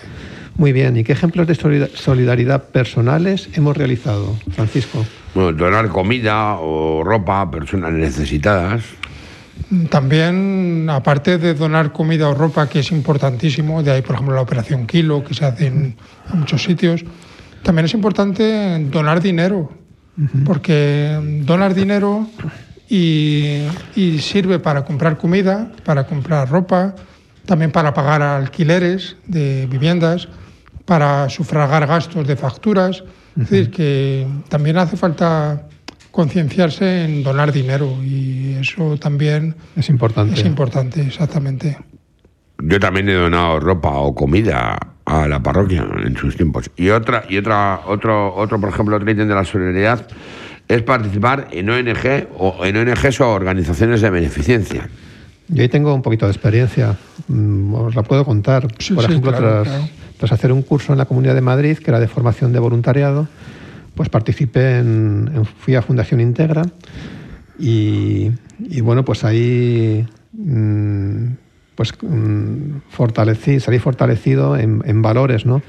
Muy 0.58 0.72
bien. 0.72 0.96
¿Y 0.98 1.04
qué 1.04 1.12
ejemplos 1.14 1.48
de 1.48 1.56
solida- 1.56 1.90
solidaridad 1.94 2.64
personales 2.70 3.50
hemos 3.54 3.76
realizado, 3.76 4.36
Francisco? 4.52 5.06
Bueno, 5.34 5.52
donar 5.54 5.90
comida 5.90 6.56
o 6.60 7.04
ropa 7.04 7.42
a 7.42 7.52
personas 7.52 7.92
necesitadas. 7.92 8.84
También, 9.90 10.88
aparte 10.90 11.38
de 11.38 11.54
donar 11.54 11.92
comida 11.92 12.30
o 12.30 12.34
ropa, 12.34 12.68
que 12.70 12.80
es 12.80 12.92
importantísimo, 12.92 13.84
de 13.84 13.92
ahí, 13.92 14.02
por 14.02 14.16
ejemplo, 14.16 14.36
la 14.36 14.42
operación 14.42 14.86
Kilo, 14.86 15.24
que 15.24 15.34
se 15.34 15.46
hace 15.46 15.68
en, 15.68 15.96
en 16.32 16.40
muchos 16.40 16.64
sitios, 16.64 17.04
también 17.64 17.86
es 17.86 17.94
importante 17.94 18.80
donar 18.92 19.22
dinero, 19.22 19.72
porque 20.46 21.18
donar 21.44 21.74
dinero 21.74 22.28
y, 22.90 23.64
y 23.96 24.20
sirve 24.20 24.60
para 24.60 24.86
comprar 24.86 25.18
comida, 25.18 25.72
para 25.84 26.06
comprar 26.06 26.48
ropa, 26.50 26.96
también 27.46 27.72
para 27.72 27.94
pagar 27.94 28.22
alquileres 28.22 29.18
de 29.28 29.68
viviendas, 29.70 30.28
para 30.86 31.30
sufragar 31.30 31.86
gastos 31.88 32.28
de 32.28 32.36
facturas. 32.36 33.04
Es 33.38 33.50
decir, 33.50 33.72
que 33.72 34.26
también 34.48 34.78
hace 34.78 34.96
falta 34.96 35.68
concienciarse 36.12 37.04
en 37.04 37.24
donar 37.24 37.52
dinero 37.52 37.98
y 38.02 38.54
eso 38.54 38.98
también 38.98 39.56
Es 39.76 39.90
importante. 39.90 40.40
es 40.40 40.46
importante, 40.46 41.02
exactamente. 41.02 41.78
Yo 42.60 42.80
también 42.80 43.10
he 43.10 43.14
donado 43.14 43.60
ropa 43.60 43.90
o 43.90 44.16
comida 44.16 44.78
a 45.04 45.28
la 45.28 45.44
parroquia 45.44 45.86
en 46.06 46.16
sus 46.16 46.38
tiempos. 46.38 46.72
Y 46.78 46.90
otra, 46.90 47.26
y 47.28 47.38
otra, 47.38 47.82
otro, 47.86 48.34
otro, 48.34 48.60
por 48.62 48.70
ejemplo, 48.70 48.96
otro 48.96 49.12
ítem 49.12 49.28
de 49.28 49.36
la 49.36 49.44
solidaridad 49.44 50.08
es 50.68 50.82
participar 50.82 51.50
en 51.52 51.70
ONG 51.70 52.28
o 52.38 52.66
en 52.66 52.78
ONGs 52.78 53.22
o 53.22 53.32
organizaciones 53.32 54.02
de 54.02 54.10
beneficencia. 54.10 54.90
Yo 55.48 55.62
ahí 55.62 55.70
tengo 55.70 55.94
un 55.94 56.02
poquito 56.02 56.26
de 56.26 56.32
experiencia, 56.32 56.96
mm, 57.28 57.74
os 57.76 57.96
la 57.96 58.04
puedo 58.04 58.26
contar. 58.26 58.68
Sí, 58.80 58.94
Por 58.94 59.06
sí, 59.06 59.12
ejemplo, 59.12 59.32
claro, 59.32 59.62
tras, 59.64 59.68
claro. 59.68 59.90
tras 60.18 60.32
hacer 60.32 60.52
un 60.52 60.62
curso 60.64 60.92
en 60.92 60.98
la 60.98 61.06
Comunidad 61.06 61.36
de 61.36 61.42
Madrid, 61.42 61.78
que 61.78 61.92
era 61.92 62.00
de 62.00 62.08
formación 62.08 62.52
de 62.52 62.60
voluntariado, 62.60 63.28
pues 63.94 64.10
participé 64.10 64.80
en, 64.80 65.30
en- 65.34 65.46
fui 65.46 65.76
a 65.76 65.82
Fundación 65.82 66.20
Integra 66.20 66.64
y, 67.60 68.32
y 68.60 68.82
bueno, 68.82 69.06
pues 69.06 69.24
ahí 69.24 70.06
mm, 70.34 71.26
pues 71.76 71.94
mm, 72.02 72.78
fortalecí, 72.90 73.60
salí 73.60 73.80
fortalecido 73.80 74.58
en, 74.58 74.82
en 74.86 75.02
valores, 75.02 75.46
¿no? 75.46 75.62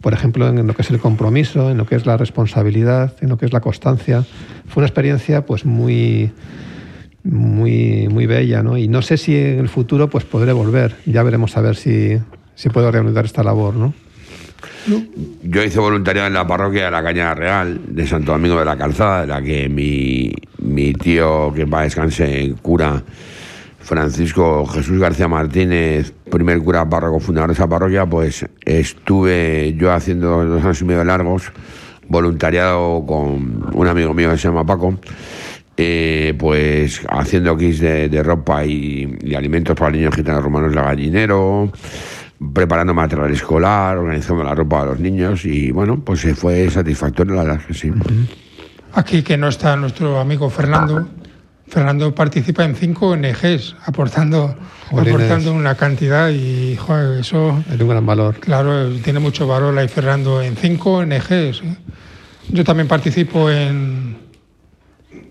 Por 0.00 0.12
ejemplo, 0.12 0.48
en 0.48 0.66
lo 0.66 0.74
que 0.74 0.82
es 0.82 0.90
el 0.90 0.98
compromiso, 0.98 1.70
en 1.70 1.78
lo 1.78 1.86
que 1.86 1.94
es 1.94 2.06
la 2.06 2.16
responsabilidad, 2.16 3.14
en 3.20 3.28
lo 3.28 3.38
que 3.38 3.46
es 3.46 3.52
la 3.52 3.60
constancia. 3.60 4.24
Fue 4.66 4.80
una 4.80 4.88
experiencia 4.88 5.46
pues 5.46 5.64
muy 5.64 6.32
muy, 7.24 8.08
muy 8.08 8.26
bella, 8.26 8.62
¿no? 8.62 8.76
Y 8.76 8.88
no 8.88 9.02
sé 9.02 9.16
si 9.16 9.36
en 9.36 9.58
el 9.58 9.68
futuro 9.68 10.08
pues 10.08 10.24
podré 10.24 10.52
volver. 10.52 10.96
Ya 11.06 11.22
veremos 11.22 11.56
a 11.56 11.60
ver 11.60 11.76
si, 11.76 12.18
si 12.54 12.68
puedo 12.70 12.90
reanudar 12.90 13.24
esta 13.24 13.42
labor, 13.42 13.74
¿no? 13.74 13.94
Yo 15.42 15.62
hice 15.62 15.78
voluntariado 15.78 16.28
en 16.28 16.34
la 16.34 16.46
parroquia 16.46 16.86
de 16.86 16.90
la 16.90 17.02
Cañada 17.02 17.34
Real, 17.34 17.80
de 17.86 18.06
Santo 18.06 18.32
Domingo 18.32 18.58
de 18.58 18.64
la 18.64 18.76
Calzada, 18.76 19.22
de 19.22 19.26
la 19.28 19.42
que 19.42 19.68
mi, 19.68 20.32
mi 20.58 20.92
tío, 20.92 21.52
que 21.54 21.64
va 21.64 21.80
a 21.80 21.82
descanse, 21.84 22.54
cura, 22.62 23.02
Francisco 23.80 24.64
Jesús 24.66 24.98
García 24.98 25.28
Martínez, 25.28 26.12
primer 26.30 26.58
cura 26.60 26.88
párroco 26.88 27.20
fundador 27.20 27.50
de 27.50 27.54
esa 27.54 27.68
parroquia, 27.68 28.06
pues 28.06 28.46
estuve 28.64 29.74
yo 29.76 29.92
haciendo 29.92 30.44
dos 30.44 30.62
años 30.62 30.80
y 30.80 30.84
medio 30.84 31.04
largos, 31.04 31.52
voluntariado 32.08 33.04
con 33.06 33.70
un 33.72 33.86
amigo 33.88 34.14
mío 34.14 34.30
que 34.30 34.38
se 34.38 34.48
llama 34.48 34.64
Paco, 34.64 34.98
eh, 35.76 36.34
pues 36.38 37.02
haciendo 37.08 37.56
kits 37.56 37.80
de, 37.80 38.08
de 38.08 38.22
ropa 38.22 38.64
y, 38.64 39.16
y 39.22 39.34
alimentos 39.34 39.74
para 39.76 39.90
niños 39.90 40.14
gitanos 40.14 40.42
romanos 40.42 40.74
de 40.74 40.80
gallinero, 40.80 41.72
preparando 42.52 42.92
material 42.94 43.30
escolar, 43.30 43.96
organizando 43.98 44.42
la 44.44 44.54
ropa 44.54 44.82
a 44.82 44.86
los 44.86 45.00
niños 45.00 45.44
y 45.44 45.70
bueno, 45.70 46.00
pues 46.04 46.20
se 46.20 46.34
fue 46.34 46.68
satisfactorio, 46.70 47.34
la 47.34 47.44
verdad 47.44 47.60
que 47.66 47.74
sí. 47.74 47.90
Aquí 48.94 49.22
que 49.22 49.36
no 49.36 49.48
está 49.48 49.76
nuestro 49.76 50.18
amigo 50.20 50.50
Fernando. 50.50 51.08
Fernando 51.68 52.14
participa 52.14 52.64
en 52.64 52.74
cinco 52.76 53.08
ONGs, 53.10 53.76
aportando, 53.86 54.54
Jolines. 54.90 55.14
aportando 55.14 55.54
una 55.54 55.74
cantidad 55.74 56.28
y 56.28 56.76
joder, 56.76 57.20
eso, 57.20 57.64
Es 57.72 57.80
un 57.80 57.88
gran 57.88 58.04
valor. 58.04 58.34
claro, 58.40 58.90
tiene 58.96 59.20
mucho 59.20 59.46
valor 59.46 59.78
ahí 59.78 59.88
Fernando 59.88 60.42
en 60.42 60.54
cinco 60.54 60.98
ONGs. 60.98 61.30
¿eh? 61.62 61.76
Yo 62.50 62.62
también 62.64 62.88
participo 62.88 63.50
en, 63.50 64.18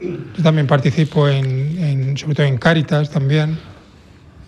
yo 0.01 0.43
también 0.43 0.67
participo 0.67 1.27
en, 1.29 1.45
en- 1.77 2.17
sobre 2.17 2.35
todo 2.35 2.45
en 2.47 2.57
Cáritas 2.57 3.09
también. 3.09 3.57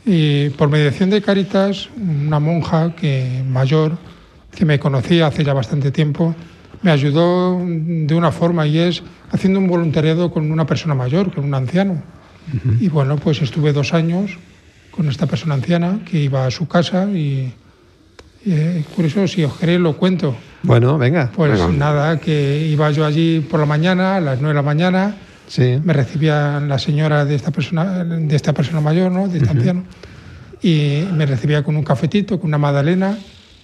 Y 0.05 0.49
por 0.51 0.69
mediación 0.69 1.09
de 1.09 1.21
Cáritas, 1.21 1.89
una 1.97 2.39
monja 2.39 2.93
que 2.95 3.41
mayor 3.47 3.97
que 4.53 4.65
me 4.65 4.77
conocía 4.79 5.27
hace 5.27 5.43
ya 5.43 5.53
bastante 5.53 5.91
tiempo, 5.91 6.35
me 6.81 6.91
ayudó 6.91 7.59
de 7.65 8.13
una 8.13 8.31
forma 8.31 8.67
y 8.67 8.77
es 8.79 9.01
haciendo 9.31 9.59
un 9.59 9.67
voluntariado 9.67 10.29
con 10.31 10.51
una 10.51 10.65
persona 10.65 10.93
mayor, 10.93 11.33
con 11.33 11.45
un 11.45 11.53
anciano. 11.53 12.01
Y 12.81 12.89
bueno, 12.89 13.15
pues 13.15 13.41
estuve 13.41 13.71
dos 13.71 13.93
años 13.93 14.37
con 14.91 15.07
esta 15.07 15.25
persona 15.25 15.55
anciana 15.55 15.99
que 16.05 16.19
iba 16.19 16.45
a 16.45 16.51
su 16.51 16.67
casa 16.67 17.09
y, 17.09 17.53
y, 18.45 18.51
eh, 18.51 18.83
por 18.95 19.05
eso 19.05 19.25
si 19.27 19.43
os 19.45 19.53
queréis 19.53 19.79
lo 19.79 19.95
cuento. 19.95 20.35
Bueno, 20.61 20.97
venga. 20.97 21.31
Pues 21.33 21.51
Venga. 21.51 21.69
nada, 21.71 22.19
que 22.19 22.67
iba 22.67 22.91
yo 22.91 23.05
allí 23.05 23.39
por 23.39 23.61
la 23.61 23.65
mañana, 23.65 24.17
a 24.17 24.21
las 24.21 24.39
nueve 24.41 24.49
de 24.53 24.55
la 24.55 24.61
mañana, 24.61 25.15
Sí. 25.47 25.79
me 25.83 25.93
recibía 25.93 26.59
la 26.59 26.79
señora 26.79 27.25
de 27.25 27.35
esta 27.35 27.51
persona, 27.51 28.03
de 28.03 28.35
esta 28.35 28.53
persona 28.53 28.81
mayor, 28.81 29.11
¿no? 29.11 29.27
de 29.27 29.37
este 29.39 29.49
anciano, 29.49 29.83
y 30.61 31.03
me 31.13 31.25
recibía 31.25 31.63
con 31.63 31.75
un 31.75 31.83
cafetito, 31.83 32.39
con 32.39 32.49
una 32.49 32.57
magdalena, 32.57 33.17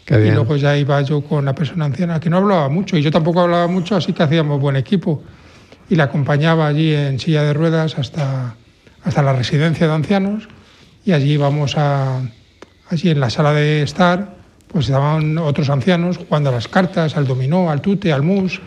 Qué 0.06 0.16
y 0.16 0.24
bien. 0.24 0.36
luego 0.36 0.56
ya 0.56 0.76
iba 0.78 1.02
yo 1.02 1.22
con 1.22 1.46
la 1.46 1.56
persona 1.56 1.86
anciana, 1.86 2.20
que 2.20 2.30
no 2.30 2.38
hablaba 2.38 2.70
mucho, 2.70 2.98
y 2.98 3.02
yo 3.02 3.12
tampoco 3.12 3.42
hablaba 3.42 3.68
mucho, 3.68 3.96
así 3.96 4.14
que 4.14 4.24
hacíamos 4.24 4.60
buen 4.60 4.76
equipo. 4.76 5.24
Y 5.90 5.96
la 5.96 6.06
acompañaba 6.06 6.68
allí 6.68 6.94
en 6.94 7.20
silla 7.20 7.44
de 7.44 7.54
ruedas 7.54 7.98
hasta, 7.98 8.56
hasta 9.04 9.24
la 9.24 9.34
residencia 9.34 9.88
de 9.88 9.94
ancianos, 9.94 10.48
y 11.06 11.14
allí 11.14 11.34
íbamos 11.34 11.78
a, 11.78 12.22
allí 12.90 13.10
en 13.10 13.20
la 13.20 13.30
sala 13.30 13.54
de 13.54 13.82
estar, 13.82 14.36
pues 14.68 14.86
estaban 14.86 15.38
otros 15.38 15.70
ancianos 15.70 16.18
jugando 16.18 16.50
a 16.50 16.54
las 16.54 16.68
cartas, 16.68 17.18
al 17.18 17.26
dominó, 17.26 17.72
al 17.72 17.82
tute, 17.82 18.12
al 18.14 18.22
mus, 18.22 18.62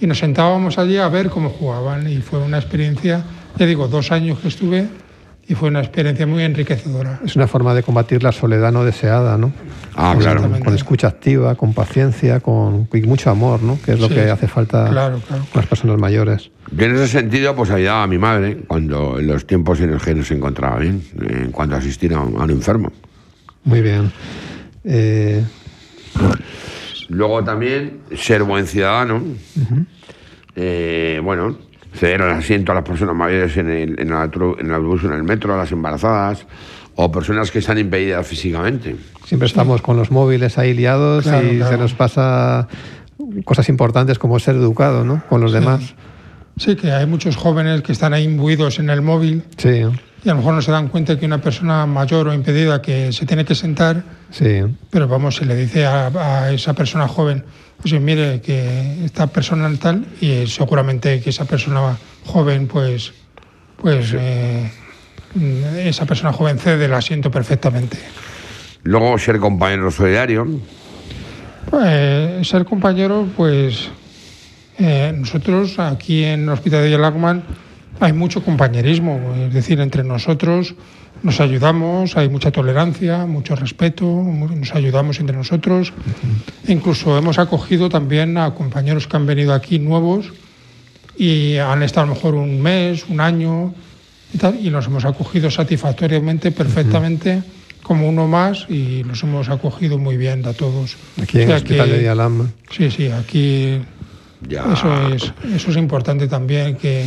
y 0.00 0.06
nos 0.06 0.18
sentábamos 0.18 0.78
allí 0.78 0.96
a 0.96 1.08
ver 1.08 1.28
cómo 1.30 1.50
jugaban, 1.50 2.08
y 2.08 2.18
fue 2.18 2.38
una 2.40 2.58
experiencia, 2.58 3.22
ya 3.56 3.66
digo, 3.66 3.88
dos 3.88 4.10
años 4.12 4.38
que 4.38 4.48
estuve, 4.48 4.88
y 5.46 5.54
fue 5.54 5.68
una 5.68 5.80
experiencia 5.80 6.26
muy 6.28 6.44
enriquecedora. 6.44 7.18
Es 7.24 7.34
una 7.34 7.48
forma 7.48 7.74
de 7.74 7.82
combatir 7.82 8.22
la 8.22 8.30
soledad 8.30 8.70
no 8.70 8.84
deseada, 8.84 9.36
¿no? 9.36 9.52
Ah, 9.96 10.14
claro. 10.16 10.48
Con 10.64 10.74
escucha 10.76 11.08
activa, 11.08 11.56
con 11.56 11.74
paciencia, 11.74 12.38
con 12.38 12.88
y 12.94 13.00
mucho 13.02 13.30
amor, 13.30 13.60
¿no? 13.60 13.76
Que 13.84 13.92
es 13.94 14.00
lo 14.00 14.06
Sí, 14.06 14.14
que 14.14 14.30
hace 14.30 14.46
falta 14.46 14.88
Claro, 14.88 15.18
claro. 15.26 15.44
con 15.52 15.60
las 15.60 15.66
personas 15.66 15.98
mayores. 15.98 16.50
Yo 16.70 16.86
en 16.86 16.94
ese 16.94 17.08
sentido, 17.08 17.56
pues 17.56 17.70
ayudaba 17.70 18.04
a 18.04 18.06
mi 18.06 18.16
madre 18.18 18.58
cuando 18.68 19.18
en 19.18 19.26
los 19.26 19.44
tiempos 19.44 19.80
en 19.80 19.90
los 19.90 20.02
que 20.04 20.14
no 20.14 20.22
se 20.22 20.34
encontraba 20.34 20.78
bien, 20.78 21.02
en 21.28 21.50
cuanto 21.50 21.74
a 21.74 21.78
asistir 21.78 22.14
a 22.14 22.20
un, 22.20 22.40
a 22.40 22.44
un 22.44 22.50
enfermo. 22.50 22.92
Muy 23.64 23.80
bien. 23.82 24.12
Eh, 24.84 25.42
Luego 27.10 27.42
también 27.44 27.98
ser 28.16 28.42
buen 28.44 28.66
ciudadano. 28.66 29.20
Eh, 30.56 31.20
bueno, 31.22 31.56
ceder 31.94 32.20
el 32.22 32.30
asiento 32.30 32.72
a 32.72 32.76
las 32.76 32.84
personas 32.84 33.14
mayores 33.14 33.56
en 33.56 33.68
el, 33.70 34.00
en 34.00 34.08
el 34.08 34.12
autobús, 34.14 34.56
en 34.60 34.66
el 34.66 34.74
autobús, 34.74 35.04
en 35.04 35.12
el 35.12 35.22
metro, 35.22 35.54
a 35.54 35.56
las 35.58 35.72
embarazadas 35.72 36.46
o 36.96 37.10
personas 37.10 37.50
que 37.50 37.60
están 37.60 37.78
impedidas 37.78 38.26
físicamente. 38.26 38.96
siempre 39.24 39.46
estamos 39.46 39.80
con 39.80 39.96
los 39.96 40.10
móviles 40.10 40.58
ahí 40.58 40.74
liados 40.74 41.24
Claro, 41.24 41.46
y 41.52 41.56
claro. 41.56 41.72
se 41.72 41.78
nos 41.78 41.94
pasa 41.94 42.68
cosas 43.44 43.68
importantes 43.68 44.18
como 44.18 44.38
ser 44.38 44.56
educado, 44.56 45.04
¿no? 45.04 45.22
Con 45.28 45.40
los 45.40 45.52
demás. 45.52 45.94
Sí, 46.58 46.76
que 46.76 46.92
hay 46.92 47.06
muchos 47.06 47.36
jóvenes 47.36 47.82
que 47.82 47.92
están 47.92 48.12
ahí 48.12 48.24
imbuidos 48.24 48.78
en 48.80 48.90
el 48.90 49.02
móvil 49.02 49.44
Sí, 49.56 49.82
y 50.22 50.28
a 50.28 50.32
lo 50.32 50.38
mejor 50.38 50.54
no 50.54 50.62
se 50.62 50.70
dan 50.70 50.88
cuenta 50.88 51.18
que 51.18 51.26
una 51.26 51.40
persona 51.40 51.86
mayor 51.86 52.28
o 52.28 52.34
impedida 52.34 52.82
que 52.82 53.12
se 53.12 53.26
tiene 53.26 53.44
que 53.44 53.54
sentar, 53.54 54.02
sí. 54.30 54.62
pero 54.90 55.08
vamos, 55.08 55.36
se 55.36 55.46
le 55.46 55.56
dice 55.56 55.86
a, 55.86 56.08
a 56.08 56.52
esa 56.52 56.74
persona 56.74 57.08
joven, 57.08 57.44
oye, 57.84 58.00
mire 58.00 58.40
que 58.40 59.04
esta 59.04 59.26
persona 59.28 59.70
tal, 59.80 60.06
y 60.20 60.46
seguramente 60.46 61.20
que 61.20 61.30
esa 61.30 61.46
persona 61.46 61.96
joven, 62.26 62.66
pues, 62.66 63.12
pues 63.80 64.14
eh, 64.14 64.70
esa 65.84 66.04
persona 66.04 66.32
joven 66.32 66.58
cede 66.58 66.84
el 66.84 66.94
asiento 66.94 67.30
perfectamente. 67.30 67.98
Luego 68.82 69.18
ser 69.18 69.38
compañero 69.38 69.90
solidario. 69.90 70.46
Pues, 71.70 72.48
ser 72.48 72.64
compañero, 72.64 73.26
pues 73.36 73.90
eh, 74.78 75.12
nosotros 75.16 75.78
aquí 75.78 76.24
en 76.24 76.42
el 76.42 76.48
Hospital 76.50 76.82
de 76.82 76.90
Yalagman 76.90 77.42
hay 78.00 78.12
mucho 78.12 78.42
compañerismo, 78.42 79.20
es 79.46 79.52
decir, 79.54 79.80
entre 79.80 80.02
nosotros 80.04 80.74
nos 81.22 81.38
ayudamos, 81.40 82.16
hay 82.16 82.30
mucha 82.30 82.50
tolerancia, 82.50 83.26
mucho 83.26 83.54
respeto, 83.54 84.06
mu- 84.06 84.48
nos 84.48 84.74
ayudamos 84.74 85.20
entre 85.20 85.36
nosotros. 85.36 85.92
Incluso 86.66 87.16
hemos 87.18 87.38
acogido 87.38 87.90
también 87.90 88.38
a 88.38 88.54
compañeros 88.54 89.06
que 89.06 89.16
han 89.18 89.26
venido 89.26 89.52
aquí 89.52 89.78
nuevos 89.78 90.32
y 91.18 91.56
han 91.58 91.82
estado 91.82 92.04
a 92.04 92.08
lo 92.08 92.14
mejor 92.14 92.34
un 92.36 92.62
mes, 92.62 93.04
un 93.08 93.20
año 93.20 93.74
y 94.32 94.38
tal, 94.38 94.58
y 94.64 94.70
nos 94.70 94.86
hemos 94.86 95.04
acogido 95.04 95.50
satisfactoriamente, 95.50 96.52
perfectamente, 96.52 97.42
como 97.82 98.08
uno 98.08 98.26
más, 98.26 98.64
y 98.70 99.02
nos 99.04 99.22
hemos 99.22 99.50
acogido 99.50 99.98
muy 99.98 100.16
bien 100.16 100.46
a 100.46 100.54
todos. 100.54 100.96
Aquí 101.20 101.38
en 101.42 101.42
O 101.42 101.42
el 101.42 101.48
sea 101.48 101.56
Hospital 101.56 101.86
que- 101.86 101.92
de 101.92 101.98
Dialama. 101.98 102.50
Sí, 102.70 102.90
sí, 102.90 103.08
aquí 103.08 103.78
Ya. 104.48 104.64
eso 104.72 105.08
es, 105.08 105.32
eso 105.54 105.70
es 105.70 105.76
importante 105.76 106.28
también, 106.28 106.76
que, 106.76 107.04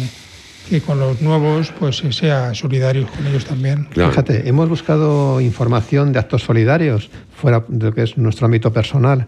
que 0.69 0.81
con 0.81 0.99
los 0.99 1.21
nuevos 1.21 1.71
pues 1.79 1.97
se 1.97 2.11
sea 2.11 2.53
solidario 2.53 3.07
con 3.07 3.25
ellos 3.27 3.45
también. 3.45 3.85
Claro. 3.91 4.11
Fíjate, 4.11 4.47
hemos 4.47 4.69
buscado 4.69 5.41
información 5.41 6.11
de 6.13 6.19
actos 6.19 6.43
solidarios 6.43 7.09
fuera 7.35 7.63
de 7.67 7.85
lo 7.87 7.93
que 7.93 8.03
es 8.03 8.17
nuestro 8.17 8.45
ámbito 8.45 8.71
personal 8.73 9.27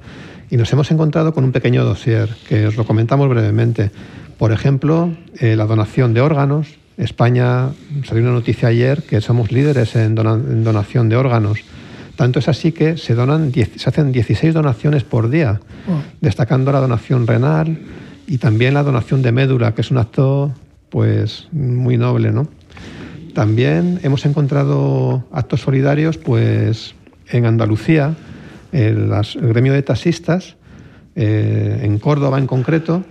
y 0.49 0.57
nos 0.57 0.71
hemos 0.73 0.89
encontrado 0.91 1.33
con 1.33 1.43
un 1.43 1.51
pequeño 1.51 1.83
dossier 1.83 2.29
que 2.47 2.67
os 2.67 2.75
lo 2.77 2.85
comentamos 2.85 3.27
brevemente. 3.29 3.91
Por 4.37 4.51
ejemplo, 4.51 5.11
eh, 5.39 5.55
la 5.55 5.65
donación 5.65 6.13
de 6.13 6.21
órganos. 6.21 6.67
España 6.97 7.69
salió 8.05 8.23
una 8.23 8.31
noticia 8.31 8.69
ayer 8.69 9.03
que 9.03 9.19
somos 9.19 9.51
líderes 9.51 9.95
en, 9.97 10.15
dona- 10.15 10.35
en 10.35 10.63
donación 10.63 11.09
de 11.09 11.17
órganos. 11.17 11.59
Tanto 12.15 12.39
es 12.39 12.47
así 12.47 12.71
que 12.71 12.95
se, 12.95 13.13
donan 13.15 13.51
se 13.53 13.89
hacen 13.89 14.13
16 14.13 14.53
donaciones 14.53 15.03
por 15.03 15.29
día, 15.29 15.59
Oh. 15.87 16.01
destacando 16.21 16.71
la 16.71 16.79
donación 16.79 17.27
renal 17.27 17.77
y 18.27 18.37
también 18.39 18.73
la 18.73 18.81
donación 18.83 19.21
de 19.21 19.31
médula, 19.33 19.75
que 19.75 19.81
es 19.81 19.91
un 19.91 19.97
acto 19.99 20.51
pues 20.89 21.47
muy 21.51 21.97
noble, 21.97 22.31
¿no? 22.31 22.47
También 23.33 23.99
hemos 24.03 24.25
encontrado 24.25 25.25
actos 25.31 25.61
solidarios 25.61 26.17
pues, 26.17 26.95
en 27.27 27.45
Andalucía, 27.45 28.15
el, 28.71 29.11
gremio 29.41 29.73
de 29.73 29.81
taxistas, 29.81 30.55
eh, 31.15 31.81
en 31.83 31.99
Córdoba 31.99 32.39
en 32.39 32.47
concreto, 32.47 33.03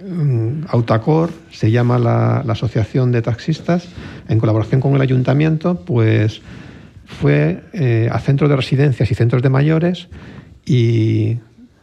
mm, 0.00 0.66
Autacor, 0.68 1.30
se 1.50 1.70
llama 1.70 1.98
la, 1.98 2.42
la 2.44 2.52
asociación 2.52 3.10
de 3.12 3.22
taxistas, 3.22 3.88
en 4.28 4.38
colaboración 4.38 4.80
con 4.80 4.94
el 4.94 5.00
ayuntamiento, 5.00 5.84
pues 5.84 6.42
fue 7.12 7.62
eh, 7.72 8.08
a 8.10 8.18
centros 8.18 8.50
de 8.50 8.56
residencias 8.56 9.10
y 9.10 9.14
centros 9.14 9.42
de 9.42 9.48
mayores 9.48 10.08
y 10.64 11.38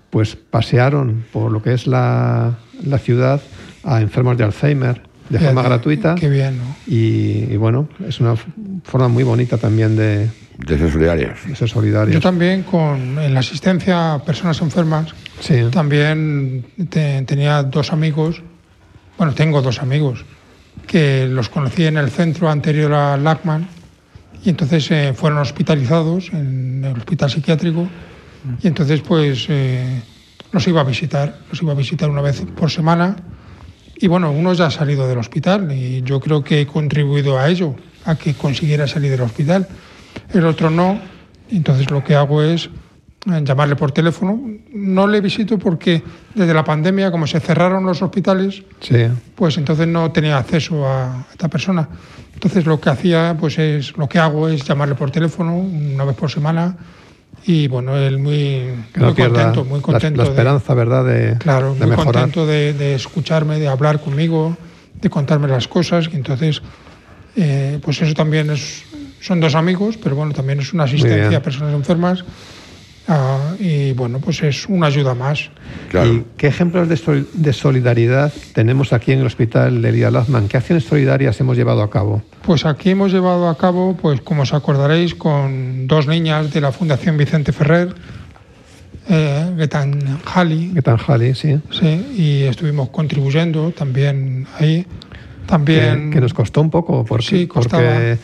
pues 0.09 0.35
pasearon 0.35 1.25
por 1.31 1.51
lo 1.51 1.61
que 1.61 1.73
es 1.73 1.85
la, 1.87 2.57
la 2.83 2.97
ciudad 2.97 3.41
a 3.83 4.01
enfermos 4.01 4.37
de 4.37 4.43
Alzheimer 4.43 5.08
de 5.29 5.37
Fíjate, 5.37 5.53
forma 5.53 5.61
gratuita. 5.69 6.15
Qué 6.15 6.27
bien, 6.29 6.57
¿no? 6.57 6.75
Y, 6.87 7.47
y 7.51 7.57
bueno, 7.57 7.87
es 8.07 8.19
una 8.19 8.35
forma 8.83 9.07
muy 9.07 9.23
bonita 9.23 9.57
también 9.57 9.95
de, 9.95 10.29
De 10.57 10.77
ser 10.77 10.91
solidarios. 10.91 11.39
de 11.45 11.55
ser 11.55 11.69
solidarios. 11.69 12.13
Yo 12.13 12.19
también 12.21 12.63
con 12.63 13.19
en 13.19 13.33
la 13.33 13.39
asistencia 13.41 14.15
a 14.15 14.23
personas 14.23 14.59
enfermas, 14.61 15.13
Sí. 15.39 15.55
también 15.71 16.65
te- 16.89 17.21
tenía 17.23 17.63
dos 17.63 17.93
amigos, 17.93 18.41
bueno, 19.17 19.33
tengo 19.33 19.61
dos 19.61 19.81
amigos, 19.81 20.25
que 20.87 21.27
los 21.27 21.49
conocí 21.49 21.85
en 21.85 21.97
el 21.97 22.09
centro 22.09 22.49
anterior 22.49 22.91
a 22.93 23.15
Lachman 23.17 23.67
y 24.43 24.49
entonces 24.49 24.89
eh, 24.91 25.13
fueron 25.15 25.39
hospitalizados 25.39 26.29
en 26.33 26.83
el 26.83 26.97
hospital 26.97 27.29
psiquiátrico 27.29 27.87
y 28.63 28.67
entonces 28.67 29.01
pues 29.01 29.45
eh, 29.49 30.01
los 30.51 30.65
iba 30.67 30.81
a 30.81 30.83
visitar, 30.85 31.39
los 31.51 31.61
iba 31.61 31.73
a 31.73 31.75
visitar 31.75 32.09
una 32.09 32.21
vez 32.21 32.41
por 32.57 32.71
semana 32.71 33.15
y 34.01 34.07
bueno, 34.07 34.31
uno 34.31 34.53
ya 34.53 34.67
ha 34.67 34.71
salido 34.71 35.07
del 35.07 35.17
hospital 35.17 35.71
y 35.71 36.01
yo 36.03 36.19
creo 36.19 36.43
que 36.43 36.61
he 36.61 36.67
contribuido 36.67 37.37
a 37.37 37.49
ello, 37.49 37.75
a 38.05 38.15
que 38.15 38.33
consiguiera 38.33 38.87
salir 38.87 39.11
del 39.11 39.21
hospital. 39.21 39.67
El 40.33 40.45
otro 40.45 40.69
no, 40.69 40.99
entonces 41.51 41.89
lo 41.91 42.03
que 42.03 42.15
hago 42.15 42.41
es 42.41 42.69
eh, 43.31 43.41
llamarle 43.43 43.75
por 43.75 43.91
teléfono. 43.91 44.39
No 44.73 45.05
le 45.07 45.19
visito 45.19 45.59
porque 45.59 46.01
desde 46.33 46.53
la 46.53 46.63
pandemia, 46.63 47.11
como 47.11 47.27
se 47.27 47.39
cerraron 47.39 47.85
los 47.85 48.01
hospitales, 48.01 48.63
Sí. 48.79 49.07
pues 49.35 49.57
entonces 49.57 49.87
no 49.87 50.11
tenía 50.11 50.37
acceso 50.37 50.87
a 50.87 51.25
esta 51.31 51.47
persona. 51.49 51.89
Entonces 52.33 52.65
lo 52.65 52.79
que 52.79 52.89
hacía, 52.89 53.35
pues 53.37 53.59
es, 53.59 53.97
lo 53.97 54.07
que 54.07 54.17
hago 54.19 54.47
es 54.47 54.63
llamarle 54.63 54.95
por 54.95 55.11
teléfono 55.11 55.57
una 55.57 56.05
vez 56.05 56.15
por 56.15 56.31
semana 56.31 56.77
y 57.45 57.67
bueno, 57.67 57.97
él 57.97 58.19
muy, 58.19 58.65
no 58.95 59.05
muy 59.07 59.13
contento, 59.15 59.63
muy 59.65 59.79
la- 59.79 59.83
contento. 59.83 60.17
la, 60.17 60.23
de- 60.23 60.29
esperanza, 60.29 60.73
¿verdad? 60.73 61.05
De, 61.05 61.37
Claro, 61.39 61.73
de 61.73 61.79
muy 61.81 61.89
mejorar. 61.91 62.13
contento 62.13 62.45
de, 62.45 62.73
de 62.73 62.95
escucharme, 62.95 63.59
de 63.59 63.67
hablar 63.67 64.01
conmigo, 64.01 64.57
de 65.01 65.09
contarme 65.09 65.47
las 65.47 65.67
cosas. 65.67 66.09
Y 66.11 66.15
entonces, 66.15 66.61
eh, 67.35 67.79
pues 67.81 68.01
eso 68.01 68.13
también 68.13 68.49
es, 68.49 68.83
son 69.21 69.39
dos 69.39 69.55
amigos, 69.55 69.97
pero 70.01 70.15
bueno, 70.15 70.33
también 70.33 70.59
es 70.59 70.73
una 70.73 70.83
asistencia 70.83 71.37
a 71.37 71.41
personas 71.41 71.73
enfermas. 71.73 72.23
Ah, 73.09 73.55
y 73.59 73.91
bueno, 73.91 74.19
pues 74.19 74.41
es 74.43 74.65
una 74.69 74.87
ayuda 74.87 75.13
más. 75.13 75.49
Claro. 75.89 76.13
¿Y 76.13 76.25
qué 76.37 76.47
ejemplos 76.47 76.87
de, 76.87 76.95
sol- 76.95 77.27
de 77.33 77.51
solidaridad 77.51 78.31
tenemos 78.53 78.93
aquí 78.93 79.11
en 79.11 79.19
el 79.19 79.25
Hospital 79.25 79.81
de 79.81 79.89
Elías 79.89 80.13
Lazman? 80.13 80.47
¿Qué 80.47 80.55
acciones 80.55 80.85
solidarias 80.85 81.37
hemos 81.41 81.57
llevado 81.57 81.81
a 81.83 81.89
cabo? 81.89 82.21
Pues 82.43 82.65
aquí 82.65 82.91
hemos 82.91 83.11
llevado 83.11 83.49
a 83.49 83.57
cabo, 83.57 83.97
pues 83.97 84.21
como 84.21 84.43
os 84.43 84.53
acordaréis, 84.53 85.13
con 85.15 85.87
dos 85.87 86.07
niñas 86.07 86.53
de 86.53 86.61
la 86.61 86.71
Fundación 86.71 87.17
Vicente 87.17 87.51
Ferrer, 87.51 87.93
eh, 89.09 89.53
Getan 89.57 90.19
Hali, 90.33 90.71
¿Qué 90.73 90.81
tal, 90.81 90.97
Jali? 90.97 91.33
Sí. 91.35 91.59
sí, 91.71 92.05
y 92.15 92.43
estuvimos 92.43 92.89
contribuyendo 92.89 93.71
también 93.71 94.47
ahí. 94.59 94.83
Que, 94.83 95.51
También 95.55 96.11
que 96.11 96.21
nos 96.21 96.31
costó 96.31 96.61
un 96.61 96.69
poco, 96.69 97.03
porque, 97.03 97.25
Sí, 97.25 97.47
costaba. 97.47 97.81
porque 97.81 98.17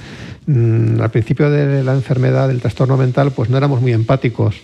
mm, 0.47 1.01
al 1.01 1.11
principio 1.11 1.49
de 1.49 1.83
la 1.83 1.93
enfermedad, 1.93 2.47
del 2.47 2.61
trastorno 2.61 2.97
mental, 2.97 3.31
pues 3.31 3.49
no 3.49 3.57
éramos 3.57 3.81
muy 3.81 3.93
empáticos. 3.93 4.55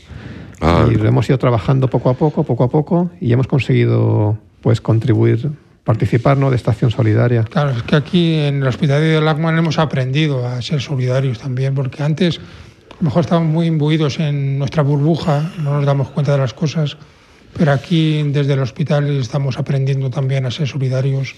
Ah. 0.61 0.87
Y 0.89 0.95
lo 0.95 1.07
hemos 1.07 1.27
ido 1.27 1.37
trabajando 1.37 1.89
poco 1.89 2.09
a 2.09 2.13
poco, 2.13 2.43
poco 2.43 2.63
a 2.63 2.69
poco, 2.69 3.09
y 3.19 3.33
hemos 3.33 3.47
conseguido 3.47 4.37
pues 4.61 4.79
contribuir, 4.79 5.51
participar 5.83 6.37
¿no? 6.37 6.51
de 6.51 6.55
esta 6.55 6.71
acción 6.71 6.91
solidaria. 6.91 7.43
Claro, 7.43 7.71
es 7.71 7.83
que 7.83 7.95
aquí 7.95 8.35
en 8.35 8.61
el 8.61 8.67
Hospital 8.67 9.01
de 9.01 9.19
Lachman 9.19 9.57
hemos 9.57 9.79
aprendido 9.79 10.47
a 10.47 10.61
ser 10.61 10.81
solidarios 10.81 11.39
también, 11.39 11.73
porque 11.73 12.03
antes 12.03 12.37
a 12.37 12.95
lo 12.99 13.05
mejor 13.05 13.21
estábamos 13.21 13.51
muy 13.51 13.65
imbuidos 13.65 14.19
en 14.19 14.59
nuestra 14.59 14.83
burbuja, 14.83 15.51
no 15.57 15.77
nos 15.77 15.85
damos 15.85 16.09
cuenta 16.09 16.33
de 16.33 16.37
las 16.37 16.53
cosas, 16.53 16.97
pero 17.57 17.71
aquí 17.71 18.21
desde 18.23 18.53
el 18.53 18.59
hospital 18.59 19.09
estamos 19.19 19.57
aprendiendo 19.57 20.09
también 20.09 20.45
a 20.45 20.51
ser 20.51 20.67
solidarios. 20.67 21.35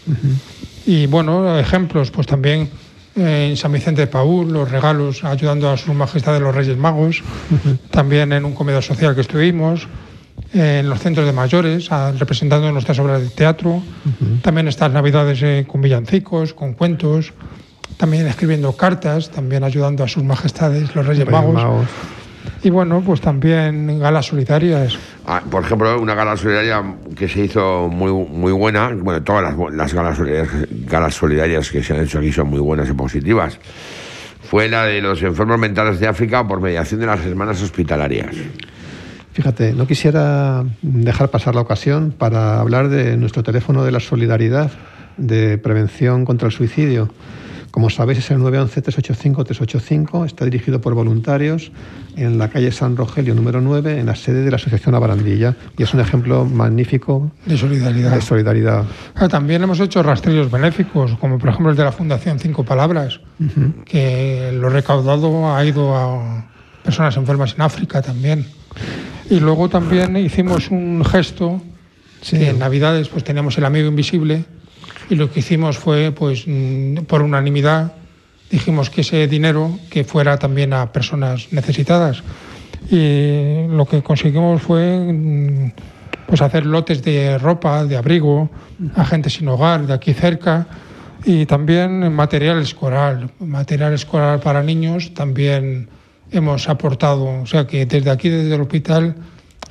Y 0.86 1.08
bueno, 1.08 1.58
ejemplos, 1.58 2.12
pues 2.12 2.28
también 2.28 2.70
en 3.16 3.56
San 3.58 3.72
Vicente 3.72 4.02
de 4.02 4.08
Paúl, 4.08 4.52
los 4.52 4.72
regalos 4.72 5.24
ayudando 5.24 5.70
a 5.70 5.78
sus 5.78 5.94
majestades 5.94 6.42
los 6.42 6.54
Reyes 6.54 6.78
Magos, 6.78 7.22
también 7.92 8.34
en 8.34 8.46
un 8.46 8.54
comedor 8.54 8.84
social 8.84 9.14
que 9.16 9.22
estuvimos, 9.22 9.88
en 10.54 10.90
los 10.90 11.00
centros 11.00 11.26
de 11.26 11.34
mayores, 11.34 11.90
representando 12.18 12.72
nuestras 12.72 12.98
obras 13.00 13.22
de 13.22 13.30
teatro, 13.30 13.82
también 14.42 14.68
estas 14.68 14.92
navidades 14.92 15.42
eh, 15.44 15.66
con 15.68 15.82
villancicos, 15.82 16.54
con 16.54 16.74
cuentos, 16.74 17.34
también 17.98 18.28
escribiendo 18.28 18.72
cartas, 18.74 19.30
también 19.30 19.64
ayudando 19.64 20.04
a 20.04 20.08
sus 20.08 20.24
majestades 20.24 20.96
los 20.96 21.06
Reyes, 21.06 21.26
Reyes 21.26 21.32
Magos. 21.32 21.54
Magos. 21.54 21.88
Y 22.64 22.70
bueno, 22.70 23.02
pues 23.06 23.22
también 23.22 24.00
galas 24.00 24.28
solidarias. 24.28 24.98
Ah, 25.26 25.42
por 25.50 25.64
ejemplo, 25.64 26.02
una 26.02 26.16
gala 26.16 26.36
solidaria 26.36 26.84
que 27.16 27.30
se 27.30 27.46
hizo 27.46 27.88
muy, 27.88 28.12
muy 28.12 28.52
buena, 28.52 28.90
bueno, 28.94 29.24
todas 29.24 29.44
las, 29.44 29.74
las 29.74 29.94
galas, 29.94 30.18
solidarias, 30.18 30.68
galas 30.70 31.14
solidarias 31.14 31.72
que 31.72 31.82
se 31.82 31.94
han 31.94 32.04
hecho 32.04 32.20
aquí 32.20 32.32
son 32.32 32.50
muy 32.50 32.60
buenas 32.60 32.90
y 32.90 32.94
positivas, 32.94 33.58
fue 34.42 34.68
la 34.68 34.86
de 34.86 35.02
los 35.02 35.24
enfermos 35.24 35.58
mentales 35.58 36.00
de 36.02 36.08
África 36.08 36.46
por 36.46 36.60
mediación 36.60 37.00
de 37.00 37.06
las 37.06 37.26
hermanas 37.26 37.62
hospitalarias. 37.62 38.36
Fíjate, 39.32 39.74
no 39.74 39.88
quisiera 39.88 40.64
dejar 40.82 41.30
pasar 41.30 41.56
la 41.56 41.62
ocasión 41.62 42.14
para 42.16 42.60
hablar 42.60 42.90
de 42.90 43.18
nuestro 43.18 43.42
teléfono 43.44 43.84
de 43.84 43.92
la 43.92 44.00
solidaridad 44.00 44.72
de 45.18 45.58
prevención 45.58 46.26
contra 46.26 46.48
el 46.48 46.52
suicidio. 46.52 47.10
Como 47.74 47.90
sabéis, 47.90 48.20
es 48.20 48.30
el 48.30 48.38
911-385-385. 48.38 50.28
Está 50.28 50.46
dirigido 50.46 50.80
por 50.80 50.94
voluntarios 50.94 51.72
en 52.16 52.38
la 52.38 52.50
calle 52.50 52.72
San 52.72 52.96
Rogelio 52.96 53.34
número 53.34 53.62
9, 53.62 54.00
en 54.00 54.06
la 54.06 54.14
sede 54.16 54.44
de 54.44 54.52
la 54.52 54.58
Asociación 54.58 54.94
La 54.94 55.00
Barandilla. 55.00 55.56
Y 55.76 55.82
es 55.82 55.92
un 55.92 56.00
ejemplo 56.00 56.46
magnífico 56.46 57.32
De 57.48 57.58
solidaridad. 57.58 58.12
de 58.14 58.22
solidaridad. 58.22 58.86
Ah, 59.16 59.28
también 59.28 59.64
hemos 59.64 59.80
hecho 59.80 60.04
rastrillos 60.04 60.52
benéficos, 60.52 61.18
como 61.18 61.40
por 61.40 61.50
ejemplo 61.50 61.72
el 61.72 61.76
de 61.76 61.84
la 61.84 61.92
Fundación 61.92 62.38
Cinco 62.38 62.64
Palabras, 62.64 63.20
que 63.86 64.52
lo 64.54 64.70
recaudado 64.70 65.56
ha 65.56 65.66
ido 65.66 65.98
a 65.98 66.46
personas 66.84 67.18
enfermas 67.18 67.56
en 67.56 67.64
África 67.64 68.04
también. 68.04 68.46
Y 69.32 69.40
luego 69.40 69.68
también 69.68 70.16
hicimos 70.18 70.70
un 70.70 71.04
gesto, 71.04 71.60
que 72.30 72.50
en 72.50 72.60
Navidades 72.60 73.10
pues 73.10 73.24
teníamos 73.24 73.58
el 73.58 73.66
amigo 73.66 73.88
invisible, 73.88 74.46
y 75.14 75.16
lo 75.16 75.32
que 75.32 75.42
hicimos 75.42 75.78
fue, 75.78 76.12
pues 76.12 76.46
mm, 76.48 77.06
por 77.06 77.22
unanimidad, 77.22 77.94
dijimos 78.50 78.90
que 78.90 79.02
ese 79.02 79.28
dinero 79.28 79.78
que 79.92 80.04
fuera 80.04 80.40
también 80.40 80.74
a 80.74 80.92
personas 80.92 81.50
necesitadas. 81.52 82.24
Y 82.90 83.68
lo 83.68 83.86
que 83.86 84.02
conseguimos 84.02 84.60
fue 84.64 84.98
mm, 84.98 85.72
pues 86.26 86.42
hacer 86.42 86.66
lotes 86.66 87.04
de 87.04 87.38
ropa, 87.38 87.86
de 87.86 87.96
abrigo, 87.96 88.50
a 88.96 89.06
gente 89.06 89.30
sin 89.30 89.48
hogar 89.50 89.86
de 89.86 89.94
aquí 89.94 90.14
cerca 90.14 90.66
y 91.24 91.46
también 91.46 92.12
material 92.12 92.60
escolar, 92.60 93.30
material 93.40 93.94
escolar 93.94 94.40
para 94.40 94.64
niños 94.64 95.14
también 95.14 95.90
hemos 96.32 96.68
aportado, 96.70 97.42
o 97.42 97.46
sea 97.46 97.68
que 97.68 97.86
desde 97.86 98.10
aquí, 98.10 98.30
desde 98.30 98.56
el 98.56 98.62
hospital, 98.62 99.16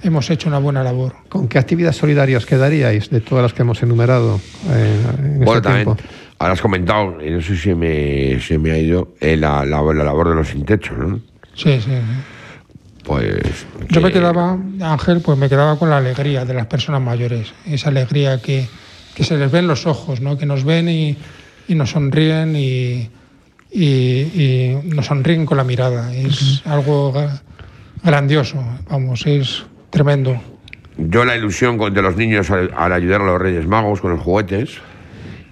hemos 0.03 0.29
hecho 0.31 0.49
una 0.49 0.59
buina 0.59 0.83
labor. 0.83 1.15
¿Con 1.29 1.49
qué 1.49 1.59
actividades 1.59 1.97
solidarias 1.97 2.45
quedaríais 2.47 3.11
de 3.11 3.21
todas 3.21 3.43
las 3.43 3.53
que 3.53 3.63
hemos 3.63 3.83
enumerado 3.83 4.41
eh, 4.71 4.97
en 5.19 5.37
Bueno, 5.39 5.53
este 5.55 5.61
también, 5.63 5.85
tiempo? 5.85 6.03
ahora 6.39 6.53
has 6.55 6.61
comentado, 6.61 7.25
y 7.25 7.31
no 7.31 7.41
sé 7.41 7.57
si 7.57 7.75
me, 7.75 8.41
se 8.41 8.59
me 8.59 8.73
ha 8.73 8.79
ido, 8.79 9.15
eh, 9.21 9.37
la, 9.37 9.65
la, 9.65 9.81
la 9.83 10.05
labor 10.05 10.29
de 10.31 10.35
los 10.35 10.49
sin 10.49 10.65
techo, 10.65 10.95
¿no? 10.95 11.21
Sí, 11.55 11.81
sí. 11.81 11.91
Pues. 13.05 13.67
Yo 13.89 14.01
me 14.01 14.09
que- 14.09 14.15
quedaba, 14.15 14.57
Ángel, 14.81 15.21
pues 15.21 15.37
me 15.37 15.49
quedaba 15.49 15.77
con 15.79 15.91
la 15.91 15.97
alegría 15.99 16.45
de 16.45 16.55
las 16.55 16.67
personas 16.67 17.01
mayores, 17.01 17.53
esa 17.67 17.89
alegría 17.89 18.41
que, 18.41 18.69
que 19.15 19.25
se 19.25 19.37
les 19.37 19.51
ven 19.51 19.67
los 19.67 19.87
ojos, 19.87 20.21
¿no? 20.21 20.39
que 20.39 20.47
nos 20.47 20.65
ven 20.65 20.89
y, 20.89 21.17
y 21.69 21.75
nos 21.75 21.91
sonríen 21.91 22.55
y, 22.57 23.11
y- 23.73 23.85
y 23.85 24.79
nos 24.85 25.07
sonríen 25.07 25.47
con 25.47 25.57
la 25.57 25.65
mirada. 25.65 26.15
Es 26.15 26.63
algo 26.65 27.13
gra- 27.13 27.41
grandioso, 28.05 28.63
vamos, 28.89 29.27
es 29.27 29.65
tremendo. 29.93 30.41
Yo 30.99 31.25
la 31.25 31.37
ilusión 31.37 31.79
de 31.95 32.03
los 32.03 32.17
niños 32.17 32.51
al, 32.51 32.73
al 32.77 32.93
ayudar 32.93 33.21
a 33.21 33.25
los 33.27 33.41
Reyes 33.41 33.67
Magos 33.67 34.01
con 34.01 34.11
los 34.11 34.21
juguetes. 34.21 34.71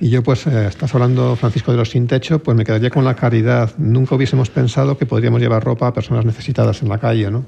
Y 0.00 0.08
yo, 0.10 0.22
pues, 0.22 0.46
eh, 0.46 0.66
estás 0.66 0.94
hablando, 0.94 1.36
Francisco, 1.36 1.70
de 1.72 1.76
los 1.78 1.90
sin 1.90 2.06
techo, 2.06 2.42
pues 2.42 2.56
me 2.56 2.64
quedaría 2.64 2.90
con 2.90 3.04
la 3.04 3.14
caridad. 3.14 3.70
Nunca 3.78 4.14
hubiésemos 4.14 4.48
pensado 4.50 4.96
que 4.98 5.04
podríamos 5.06 5.40
llevar 5.40 5.62
ropa 5.62 5.86
a 5.88 5.92
personas 5.94 6.24
necesitadas 6.24 6.82
en 6.82 6.88
la 6.88 6.98
calle, 6.98 7.30
¿no? 7.30 7.44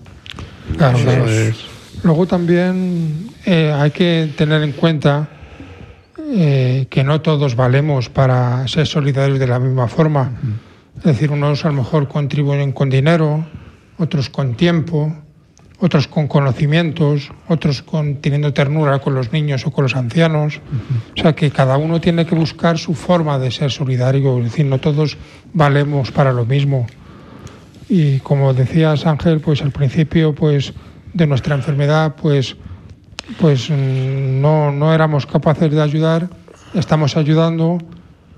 Claro, 0.77 0.99
Eso 0.99 1.07
claro. 1.07 1.29
es- 1.29 1.65
Luego 2.05 2.27
también 2.27 3.29
eh, 3.47 3.73
hay 3.75 3.91
que 3.91 4.31
tener 4.37 4.63
en 4.63 4.73
cuenta 4.73 5.29
eh, 6.19 6.87
que 6.91 7.05
no 7.05 7.21
todos 7.21 7.55
valemos 7.57 8.09
para 8.09 8.67
ser 8.69 8.87
solidarios 8.87 9.39
de 9.39 9.47
la 9.47 9.59
misma 9.59 9.87
forma. 9.89 10.33
Es 10.99 11.05
decir, 11.05 11.31
unos 11.31 11.65
a 11.65 11.69
lo 11.69 11.75
mejor 11.75 12.09
contribuyen 12.09 12.73
con 12.73 12.89
dinero, 12.91 13.47
otros 13.99 14.31
con 14.31 14.55
tiempo, 14.55 15.15
otros 15.83 16.07
con 16.07 16.29
conocimientos, 16.29 17.33
otros 17.49 17.83
con 17.83 18.23
teniendo 18.23 18.53
ternura 18.53 19.01
con 19.01 19.17
los 19.17 19.33
niños 19.33 19.67
o 19.67 19.73
con 19.73 19.83
los 19.83 19.97
ancianos. 19.97 20.61
O 21.19 21.21
sea 21.21 21.35
que 21.35 21.51
cada 21.51 21.77
uno 21.77 22.01
tiene 22.01 22.25
que 22.25 22.37
buscar 22.37 22.79
su 22.79 22.95
forma 22.95 23.37
de 23.41 23.51
ser 23.51 23.73
solidario, 23.73 24.39
es 24.39 24.45
decir, 24.45 24.65
no 24.65 24.79
todos 24.79 25.19
valemos 25.53 26.13
para 26.13 26.33
lo 26.33 26.47
mismo. 26.47 26.87
y 27.89 28.21
como 28.21 28.55
decías 28.55 29.07
Ángel, 29.07 29.41
pues 29.41 29.61
al 29.61 29.73
principio 29.73 30.33
pues 30.33 30.73
de 31.13 31.27
nuestra 31.27 31.57
enfermedad 31.57 32.15
pues 32.15 32.57
pues 33.41 33.69
mm, 33.69 34.41
no, 34.41 34.71
no 34.71 34.95
éramos 34.95 35.27
capaces 35.27 35.69
de 35.69 35.83
ayudar, 35.83 36.29
estamos 36.75 37.17
ayudando 37.17 37.79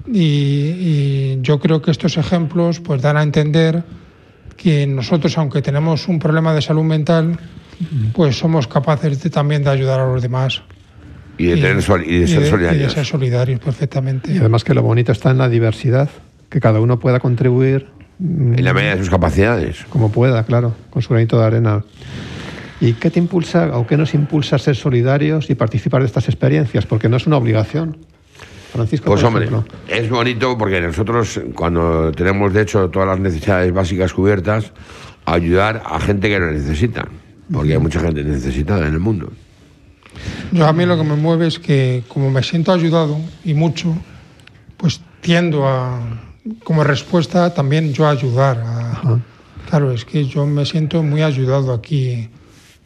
y, 0.07 0.23
y 0.23 1.39
yo 1.43 1.61
creo 1.61 1.83
que 1.83 1.91
estos 1.91 2.17
ejemplos 2.17 2.81
pues 2.81 3.03
dan 3.03 3.19
a 3.19 3.23
entender 3.23 3.85
que 4.57 4.87
nosotros, 4.87 5.37
aunque 5.39 5.63
tenemos 5.63 6.09
un 6.09 6.19
problema 6.19 6.55
de 6.55 6.63
salud 6.63 6.83
mental, 6.85 7.39
pues 8.13 8.39
somos 8.39 8.67
capaces 8.69 9.23
de, 9.23 9.31
también 9.31 9.65
de 9.65 9.71
ayudar 9.71 10.01
a 10.01 10.07
los 10.07 10.23
demás. 10.23 10.63
Y 11.37 11.47
de, 11.47 11.57
tener 11.57 11.83
sol- 11.83 12.05
y 12.07 12.19
de 12.21 12.27
ser 12.29 12.39
y 12.41 12.45
de 12.45 12.51
solidarios. 12.51 12.93
ser 12.93 13.05
solidarios, 13.05 13.61
perfectamente. 13.61 14.33
Y 14.33 14.39
además 14.39 14.63
que 14.65 14.73
lo 14.75 14.83
bonito 14.83 15.11
está 15.13 15.31
en 15.31 15.39
la 15.39 15.49
diversidad, 15.49 16.09
que 16.49 16.61
cada 16.61 16.81
uno 16.81 17.01
pueda 17.01 17.19
contribuir 17.19 17.89
mm, 18.21 18.55
En 18.59 18.65
la 18.65 18.73
medida 18.73 18.93
de 18.95 18.99
sus 19.01 19.11
capacidades. 19.11 19.85
como 19.89 20.13
pueda, 20.13 20.45
claro, 20.45 20.75
con 20.91 21.03
su 21.03 21.09
granito 21.13 21.39
de 21.41 21.45
arena. 21.47 21.83
¿Y 22.81 22.93
qué 22.95 23.11
te 23.11 23.19
impulsa 23.19 23.77
o 23.77 23.87
qué 23.87 23.97
nos 23.97 24.15
impulsa 24.15 24.57
a 24.57 24.59
ser 24.59 24.77
solidarios 24.77 25.51
y 25.51 25.55
participar 25.55 26.03
de 26.03 26.07
estas 26.07 26.29
experiencias? 26.29 26.87
Porque 26.87 27.09
no 27.09 27.17
es 27.17 27.27
una 27.27 27.37
obligación. 27.37 27.97
Francisco, 28.75 29.07
Pues 29.07 29.21
por 29.21 29.29
hombre, 29.29 29.45
ejemplo. 29.47 29.73
es 29.89 30.11
bonito 30.11 30.59
porque 30.59 30.81
nosotros 30.81 31.41
cuando 31.55 32.11
tenemos 32.13 32.53
de 32.53 32.63
hecho 32.63 32.91
todas 32.91 33.09
las 33.09 33.21
necesidades 33.21 33.73
básicas 33.73 34.13
cubiertas, 34.13 34.73
ayudar 35.25 35.83
a 35.87 36.01
gente 36.01 36.29
que 36.29 36.39
lo 36.39 36.51
necesita. 36.51 37.07
Porque 37.53 37.73
hay 37.75 37.79
mucha 37.79 38.01
gente 38.01 38.25
necesitada 38.25 38.87
en 38.89 38.95
el 38.95 39.01
mundo. 39.01 39.31
Yo 40.53 40.67
a 40.67 40.73
mí 40.73 40.87
lo 40.87 40.97
que 40.97 41.05
me 41.05 41.15
mueve 41.17 41.47
es 41.47 41.59
que 41.59 42.03
como 42.09 42.31
me 42.31 42.43
siento 42.43 42.73
ayudado 42.73 43.17
y 43.45 43.55
mucho, 43.55 43.95
pues 44.77 45.01
tiendo 45.21 45.67
a, 45.69 46.01
como 46.65 46.83
respuesta 46.85 47.53
también 47.55 47.93
yo 47.93 48.07
a 48.07 48.11
ayudar. 48.11 48.63
a- 48.65 49.19
claro, 49.69 49.93
es 49.93 50.05
que 50.05 50.27
yo 50.27 50.47
me 50.47 50.65
siento 50.67 51.03
muy 51.03 51.23
ayudado 51.23 51.73
aquí 51.73 52.29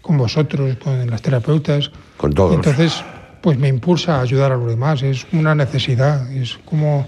con 0.03 0.18
vosotros, 0.18 0.77
con 0.83 1.09
las 1.09 1.22
terapeutas. 1.22 1.90
Con 2.16 2.33
todos. 2.33 2.55
Entonces, 2.55 3.03
pues 3.40 3.59
me 3.59 3.68
impulsa 3.68 4.16
a 4.18 4.22
ayudar 4.22 4.53
a 4.53 4.57
los 4.57 4.68
demás. 4.68 5.03
Es 5.03 5.27
una 5.33 5.55
necesidad, 5.55 6.31
es 6.33 6.59
como 6.64 7.07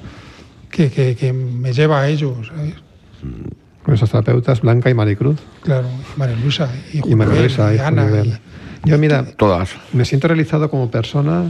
que, 0.70 0.90
que- 0.90 1.16
que 1.16 1.32
me 1.32 1.72
lleva 1.72 2.00
a 2.02 2.08
ello, 2.08 2.36
¿sabes? 2.46 2.74
Con 3.84 3.94
esas 3.94 4.10
terapeutas, 4.10 4.60
Blanca 4.60 4.90
y 4.90 4.94
Maricruz. 4.94 5.38
Claro, 5.62 5.88
María 6.16 6.36
Luisa 6.36 6.68
y, 6.92 6.98
Y 7.10 7.14
María 7.14 7.40
Luisa 7.40 7.72
y 7.72 7.76
y 7.76 7.80
Ana. 7.80 8.08
Yo, 8.84 8.96
mira, 8.98 9.24
Todas. 9.36 9.70
me 9.92 10.04
siento 10.04 10.28
realizado 10.28 10.70
como 10.70 10.90
persona, 10.90 11.44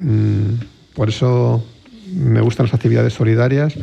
mm, 0.00 0.94
por 0.94 1.08
eso 1.08 1.64
me 2.12 2.40
gustan 2.40 2.66
las 2.66 2.74
actividades 2.74 3.12
solidarias 3.12 3.74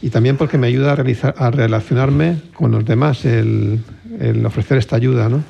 y 0.00 0.10
también 0.10 0.36
porque 0.36 0.56
me 0.58 0.66
ayuda 0.68 0.92
a, 0.92 0.96
realizar, 0.96 1.34
a 1.38 1.50
relacionarme 1.50 2.40
con 2.54 2.70
los 2.70 2.84
demás, 2.84 3.24
el, 3.24 3.80
el 4.20 4.44
ofrecer 4.46 4.78
esta 4.78 4.96
ayuda, 4.96 5.28
¿no? 5.28 5.42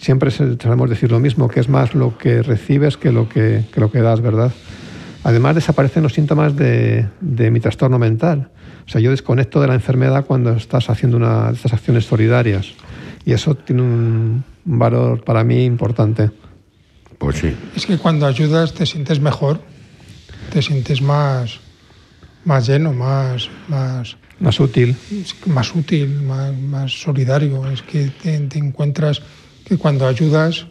Siempre 0.00 0.30
sabemos 0.30 0.90
decir 0.90 1.10
lo 1.10 1.20
mismo, 1.20 1.48
que 1.48 1.60
es 1.60 1.68
más 1.68 1.94
lo 1.94 2.18
que 2.18 2.42
recibes 2.42 2.96
que 2.96 3.12
lo 3.12 3.28
que, 3.28 3.64
que 3.72 3.80
lo 3.80 3.90
que 3.90 4.00
das, 4.00 4.20
¿verdad? 4.20 4.52
Además 5.24 5.54
desaparecen 5.54 6.02
los 6.02 6.12
síntomas 6.12 6.56
de, 6.56 7.08
de 7.20 7.50
mi 7.50 7.60
trastorno 7.60 7.98
mental. 7.98 8.50
O 8.84 8.90
sea, 8.90 9.00
yo 9.00 9.10
desconecto 9.10 9.60
de 9.60 9.68
la 9.68 9.74
enfermedad 9.74 10.26
cuando 10.26 10.52
estás 10.52 10.90
haciendo 10.90 11.16
una 11.16 11.48
de 11.48 11.54
estas 11.54 11.72
acciones 11.72 12.04
solidarias. 12.04 12.74
Y 13.24 13.32
eso 13.32 13.54
tiene 13.54 13.82
un 13.82 14.44
valor 14.64 15.22
para 15.22 15.44
mí 15.44 15.64
importante. 15.64 16.30
Pues 17.18 17.36
sí. 17.36 17.54
Es 17.76 17.86
que 17.86 17.98
cuando 17.98 18.26
ayudas 18.26 18.74
te 18.74 18.84
sientes 18.84 19.20
mejor, 19.20 19.60
te 20.52 20.60
sientes 20.60 21.00
más, 21.00 21.60
más 22.44 22.66
lleno, 22.66 22.92
más, 22.92 23.48
más, 23.68 24.16
Más 24.40 24.58
útil. 24.60 24.96
más 25.46 25.74
útil, 25.74 26.22
más, 26.22 26.56
más 26.56 26.92
solidario. 26.92 27.66
Es 27.70 27.82
que 27.82 28.10
te, 28.22 28.38
te 28.40 28.58
encuentras 28.58 29.22
que 29.64 29.76
cuando 29.76 30.06
ayudas, 30.06 30.66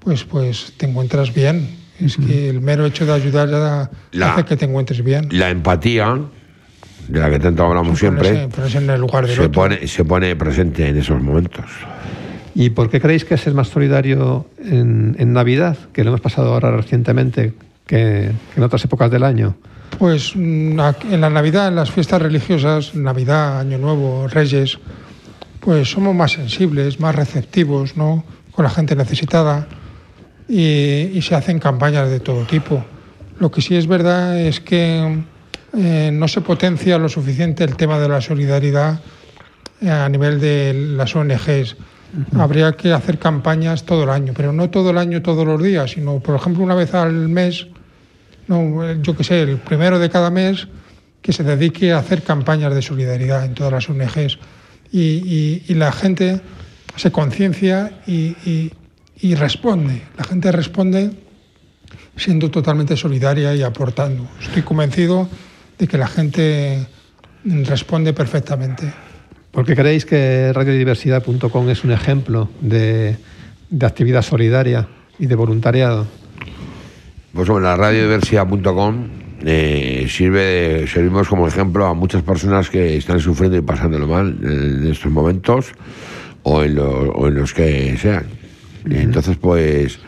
pues, 0.00 0.24
pues 0.24 0.72
te 0.76 0.86
encuentras 0.86 1.32
bien. 1.32 1.68
Es 2.00 2.16
que 2.16 2.48
el 2.48 2.60
mero 2.60 2.84
hecho 2.86 3.06
de 3.06 3.12
ayudar 3.12 3.48
ya 3.48 3.90
La- 4.12 4.34
hace 4.34 4.44
que 4.44 4.56
te 4.56 4.64
encuentres 4.64 5.02
bien. 5.04 5.28
La 5.30 5.50
empatía, 5.50 6.18
de 7.08 7.20
la 7.20 7.30
que 7.30 7.38
tanto 7.38 7.64
hablamos 7.64 7.98
siempre, 7.98 8.28
Ponerse, 8.30 8.48
ponerse 8.48 8.78
en 8.78 8.90
el 8.90 9.00
lugar 9.00 9.26
del 9.26 9.36
se 9.36 9.42
otro. 9.42 9.52
pone, 9.52 9.86
se 9.86 10.04
pone 10.04 10.34
presente 10.34 10.88
en 10.88 10.96
esos 10.98 11.22
momentos. 11.22 11.66
¿Y 12.56 12.70
por 12.70 12.88
qué 12.90 13.00
creéis 13.00 13.24
que 13.24 13.34
es 13.34 13.46
el 13.46 13.54
más 13.54 13.68
solidario 13.68 14.48
en, 14.58 15.14
en 15.18 15.32
Navidad, 15.32 15.76
que 15.92 16.02
lo 16.02 16.10
hemos 16.10 16.20
pasado 16.20 16.52
ahora 16.52 16.70
recientemente, 16.76 17.52
que, 17.86 18.30
que 18.54 18.56
en 18.56 18.62
otras 18.62 18.84
épocas 18.84 19.10
del 19.10 19.22
año? 19.22 19.56
Pues 19.98 20.34
mm, 20.34 20.78
en 21.10 21.20
la 21.20 21.30
Navidad, 21.30 21.68
en 21.68 21.76
las 21.76 21.90
fiestas 21.90 22.20
religiosas, 22.20 22.94
Navidad, 22.94 23.60
Año 23.60 23.78
Nuevo, 23.78 24.28
Reyes, 24.28 24.78
pues 25.60 25.90
somos 25.90 26.14
más 26.14 26.32
sensibles, 26.32 27.00
más 27.00 27.14
receptivos, 27.14 27.96
¿no? 27.96 28.24
Con 28.52 28.64
la 28.64 28.70
gente 28.70 28.94
necesitada 28.94 29.66
y, 30.48 31.10
y 31.12 31.22
se 31.22 31.34
hacen 31.34 31.58
campañas 31.58 32.10
de 32.10 32.20
todo 32.20 32.44
tipo. 32.44 32.84
Lo 33.38 33.50
que 33.50 33.60
sí 33.60 33.76
es 33.76 33.86
verdad 33.86 34.38
es 34.38 34.60
que 34.60 35.24
eh, 35.76 36.10
no 36.12 36.28
se 36.28 36.40
potencia 36.40 36.98
lo 36.98 37.08
suficiente 37.08 37.64
el 37.64 37.76
tema 37.76 37.98
de 37.98 38.08
la 38.08 38.20
solidaridad 38.20 39.00
eh, 39.80 39.90
a 39.90 40.08
nivel 40.08 40.40
de 40.40 40.72
las 40.72 41.16
ONGs. 41.16 41.76
Habría 42.38 42.72
que 42.72 42.92
hacer 42.92 43.18
campañas 43.18 43.84
todo 43.84 44.04
el 44.04 44.10
año, 44.10 44.32
pero 44.36 44.52
no 44.52 44.70
todo 44.70 44.90
el 44.90 44.98
año, 44.98 45.20
todos 45.20 45.44
los 45.44 45.60
días, 45.60 45.90
sino, 45.90 46.20
por 46.20 46.36
ejemplo, 46.36 46.62
una 46.62 46.76
vez 46.76 46.94
al 46.94 47.28
mes 47.28 47.66
no, 48.46 48.88
eh, 48.88 48.98
yo 49.00 49.16
qué 49.16 49.24
sé, 49.24 49.42
el 49.42 49.58
primero 49.58 49.98
de 49.98 50.10
cada 50.10 50.30
mes 50.30 50.68
que 51.22 51.32
se 51.32 51.42
dedique 51.42 51.92
a 51.92 51.98
hacer 51.98 52.22
campañas 52.22 52.74
de 52.74 52.82
solidaridad 52.82 53.44
en 53.44 53.54
todas 53.54 53.72
las 53.72 53.88
ONGs. 53.88 54.38
Y, 54.92 55.74
la 55.74 55.90
gente 55.90 56.40
se 56.96 57.10
conciencia 57.10 58.00
y 58.06 59.34
responde. 59.34 60.02
La 60.16 60.24
gente 60.24 60.52
responde 60.52 61.10
siendo 62.16 62.50
totalmente 62.50 62.96
solidaria 62.96 63.54
y 63.54 63.62
aportando. 63.62 64.28
Estoy 64.40 64.62
convencido 64.62 65.28
de 65.78 65.88
que 65.88 65.98
la 65.98 66.06
gente 66.06 66.86
responde 67.44 68.12
perfectamente. 68.12 68.92
¿Por 69.50 69.64
qué 69.64 69.76
creéis 69.76 70.04
que 70.04 70.52
radiodiversidad.com 70.52 71.70
es 71.70 71.84
un 71.84 71.92
ejemplo 71.92 72.48
de, 72.60 73.16
de 73.70 73.86
actividad 73.86 74.22
solidaria 74.22 74.88
y 75.18 75.26
de 75.26 75.34
voluntariado? 75.34 76.06
Pues 77.34 77.46
sobre 77.48 77.64
la 77.64 77.76
radiodiversidad.com 77.76 78.94
eh, 79.44 80.06
sirve 80.08 80.86
servimos 80.86 81.28
como 81.28 81.46
ejemplo 81.48 81.86
a 81.86 81.94
muchas 81.94 82.22
personas 82.22 82.70
que 82.70 82.96
están 82.96 83.20
sufriendo 83.20 83.56
y 83.58 83.60
pasándolo 83.62 84.06
mal 84.06 84.38
en 84.42 84.86
estos 84.86 85.10
momentos 85.10 85.72
o 86.44 86.62
en, 86.62 86.76
lo- 86.76 87.10
o 87.12 87.28
en 87.28 87.34
los 87.34 87.52
que 87.52 87.96
sean. 87.98 88.24
Entonces, 88.88 89.36
pues 89.36 89.98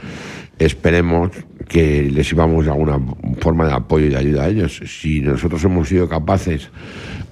esperemos 0.58 1.30
que 1.68 2.02
les 2.12 2.28
sirvamos 2.28 2.64
de 2.66 2.70
alguna 2.70 2.98
forma 3.40 3.66
de 3.66 3.72
apoyo 3.72 4.06
y 4.06 4.10
de 4.10 4.16
ayuda 4.18 4.44
a 4.44 4.48
ellos. 4.48 4.80
Si 4.86 5.20
nosotros 5.20 5.64
hemos 5.64 5.88
sido 5.88 6.08
capaces, 6.08 6.68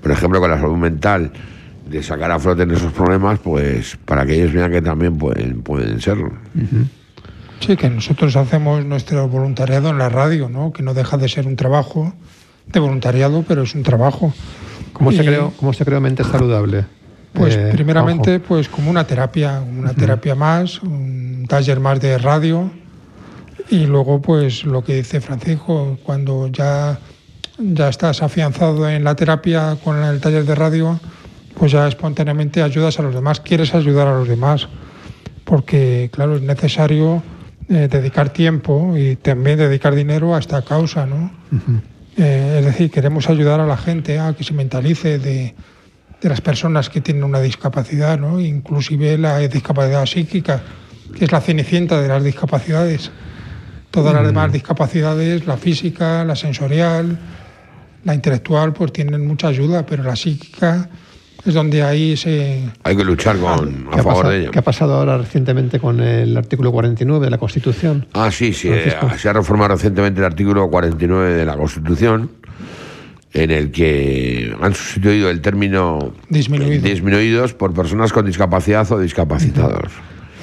por 0.03 0.11
ejemplo, 0.11 0.41
con 0.41 0.51
la 0.51 0.59
salud 0.59 0.77
mental, 0.77 1.31
de 1.89 2.03
sacar 2.03 2.31
a 2.31 2.39
flote 2.39 2.63
en 2.65 2.71
esos 2.73 2.93
problemas, 2.93 3.39
pues 3.41 3.97
para 4.05 4.25
que 4.27 4.35
ellos 4.35 4.53
vean 4.53 4.73
que 4.73 4.81
también 4.83 5.17
pueden, 5.19 5.63
pueden 5.63 6.01
serlo. 6.01 6.33
Sí, 7.61 7.77
que 7.77 7.89
nosotros 7.89 8.37
hacemos 8.37 8.85
nuestro 8.85 9.29
voluntariado 9.29 9.89
en 9.91 9.99
la 9.99 10.09
radio, 10.09 10.49
¿no? 10.49 10.73
que 10.73 10.83
no 10.83 10.95
deja 10.95 11.17
de 11.17 11.29
ser 11.29 11.47
un 11.47 11.57
trabajo 11.57 12.13
de 12.67 12.81
voluntariado, 12.81 13.45
pero 13.47 13.63
es 13.63 13.75
un 13.75 13.83
trabajo. 13.83 14.33
¿Cómo, 14.93 15.13
se, 15.13 15.25
creó, 15.25 15.53
¿Cómo 15.59 15.73
se 15.73 15.85
creó 15.85 16.01
Mente 16.01 16.25
Saludable? 16.25 16.85
Pues 17.33 17.57
Eh, 17.57 17.71
primeramente, 17.73 18.39
pues 18.39 18.69
como 18.69 18.91
una 18.91 19.07
terapia, 19.07 19.61
una 19.61 19.93
terapia 19.93 20.35
más, 20.35 20.81
un 20.83 21.47
taller 21.49 21.81
más 21.81 22.01
de 22.01 22.17
radio 22.17 22.71
y 23.71 23.87
luego 23.87 24.21
pues 24.21 24.65
lo 24.65 24.85
que 24.85 24.97
dice 24.97 25.21
Francisco, 25.21 25.99
cuando 26.05 26.49
ya, 26.49 26.99
ya 27.59 27.89
estás 27.89 28.23
afianzado 28.23 28.89
en 28.89 29.03
la 29.03 29.17
terapia 29.17 29.77
con 29.83 30.03
el 30.03 30.21
taller 30.21 30.45
de 30.45 30.55
radio, 30.55 31.01
pues 31.59 31.73
ya 31.73 31.89
espontáneamente 31.89 32.63
ayudas 32.63 32.99
a 33.01 33.03
los 33.03 33.15
demás, 33.15 33.41
quieres 33.41 33.75
ayudar 33.75 34.07
a 34.07 34.15
los 34.17 34.29
demás, 34.29 34.69
porque 35.45 36.11
claro, 36.13 36.37
es 36.37 36.43
necesario 36.43 37.23
eh, 37.69 37.89
dedicar 37.91 38.31
tiempo 38.31 38.97
y 38.97 39.17
también 39.17 39.59
dedicar 39.59 39.95
dinero 39.95 40.35
a 40.35 40.39
esta 40.39 40.63
causa, 40.63 41.07
¿no? 41.07 41.31
Eh, 42.17 42.57
es 42.59 42.65
decir, 42.65 42.91
queremos 42.91 43.29
ayudar 43.29 43.61
a 43.61 43.67
la 43.67 43.77
gente 43.77 44.19
a 44.19 44.35
que 44.35 44.45
se 44.45 44.53
mentalice 44.53 45.19
de, 45.19 45.55
de 46.25 46.31
las 46.31 46.41
personas 46.41 46.89
que 46.89 47.03
tienen 47.03 47.23
una 47.23 47.41
discapacidad, 47.41 48.19
¿no? 48.19 48.41
inclusive 48.41 49.19
la 49.19 49.39
discapacidad 49.41 50.07
psíquica, 50.07 50.63
que 51.17 51.27
es 51.27 51.33
la 51.33 51.43
cenicienta 51.43 52.01
de 52.01 52.09
las 52.09 52.25
discapacidades. 52.25 53.11
Todas 53.91 54.15
las 54.15 54.27
demás 54.27 54.51
discapacidades, 54.51 55.47
la 55.47 55.59
física, 55.59 56.25
la 56.25 56.35
sensorial, 56.35 57.19
la 58.05 58.15
intelectual, 58.15 58.73
pues 58.73 58.93
tienen 58.93 59.27
mucha 59.27 59.49
ayuda, 59.49 59.85
pero 59.85 60.03
la 60.03 60.17
psíquica 60.17 60.89
es 61.47 61.55
donde 61.55 61.83
ahí 61.83 62.17
se... 62.17 62.61
Hay 62.83 62.97
que 62.97 63.05
luchar 63.05 63.37
con, 63.39 63.69
¿Qué 63.91 63.97
a 63.97 64.01
ha, 64.01 64.03
favor 64.03 64.13
pasado, 64.15 64.31
de 64.31 64.41
ello. 64.41 64.51
qué 64.51 64.59
ha 64.59 64.63
pasado 64.63 64.95
ahora 64.95 65.19
recientemente 65.19 65.79
con 65.79 66.01
el 66.01 66.37
artículo 66.37 66.73
49 66.73 67.25
de 67.27 67.31
la 67.31 67.39
Constitución? 67.39 68.07
Ah, 68.15 68.31
sí, 68.31 68.53
sí. 68.53 68.69
eh, 68.71 68.95
se 69.19 69.29
ha 69.29 69.33
reformado 69.33 69.69
recientemente 69.75 70.21
el 70.21 70.27
artículo 70.27 70.69
49 70.71 71.35
de 71.35 71.45
la 71.45 71.57
Constitución, 71.57 72.31
en 73.33 73.51
el 73.51 73.71
que 73.73 74.55
han 74.61 74.75
sustituido 74.75 75.29
el 75.29 75.41
término 75.41 76.15
Disminuido. 76.29 76.83
disminuidos 76.83 77.53
por 77.53 77.75
personas 77.75 78.13
con 78.13 78.25
discapacidad 78.27 78.91
o 78.93 78.99
discapacitados. 79.01 79.93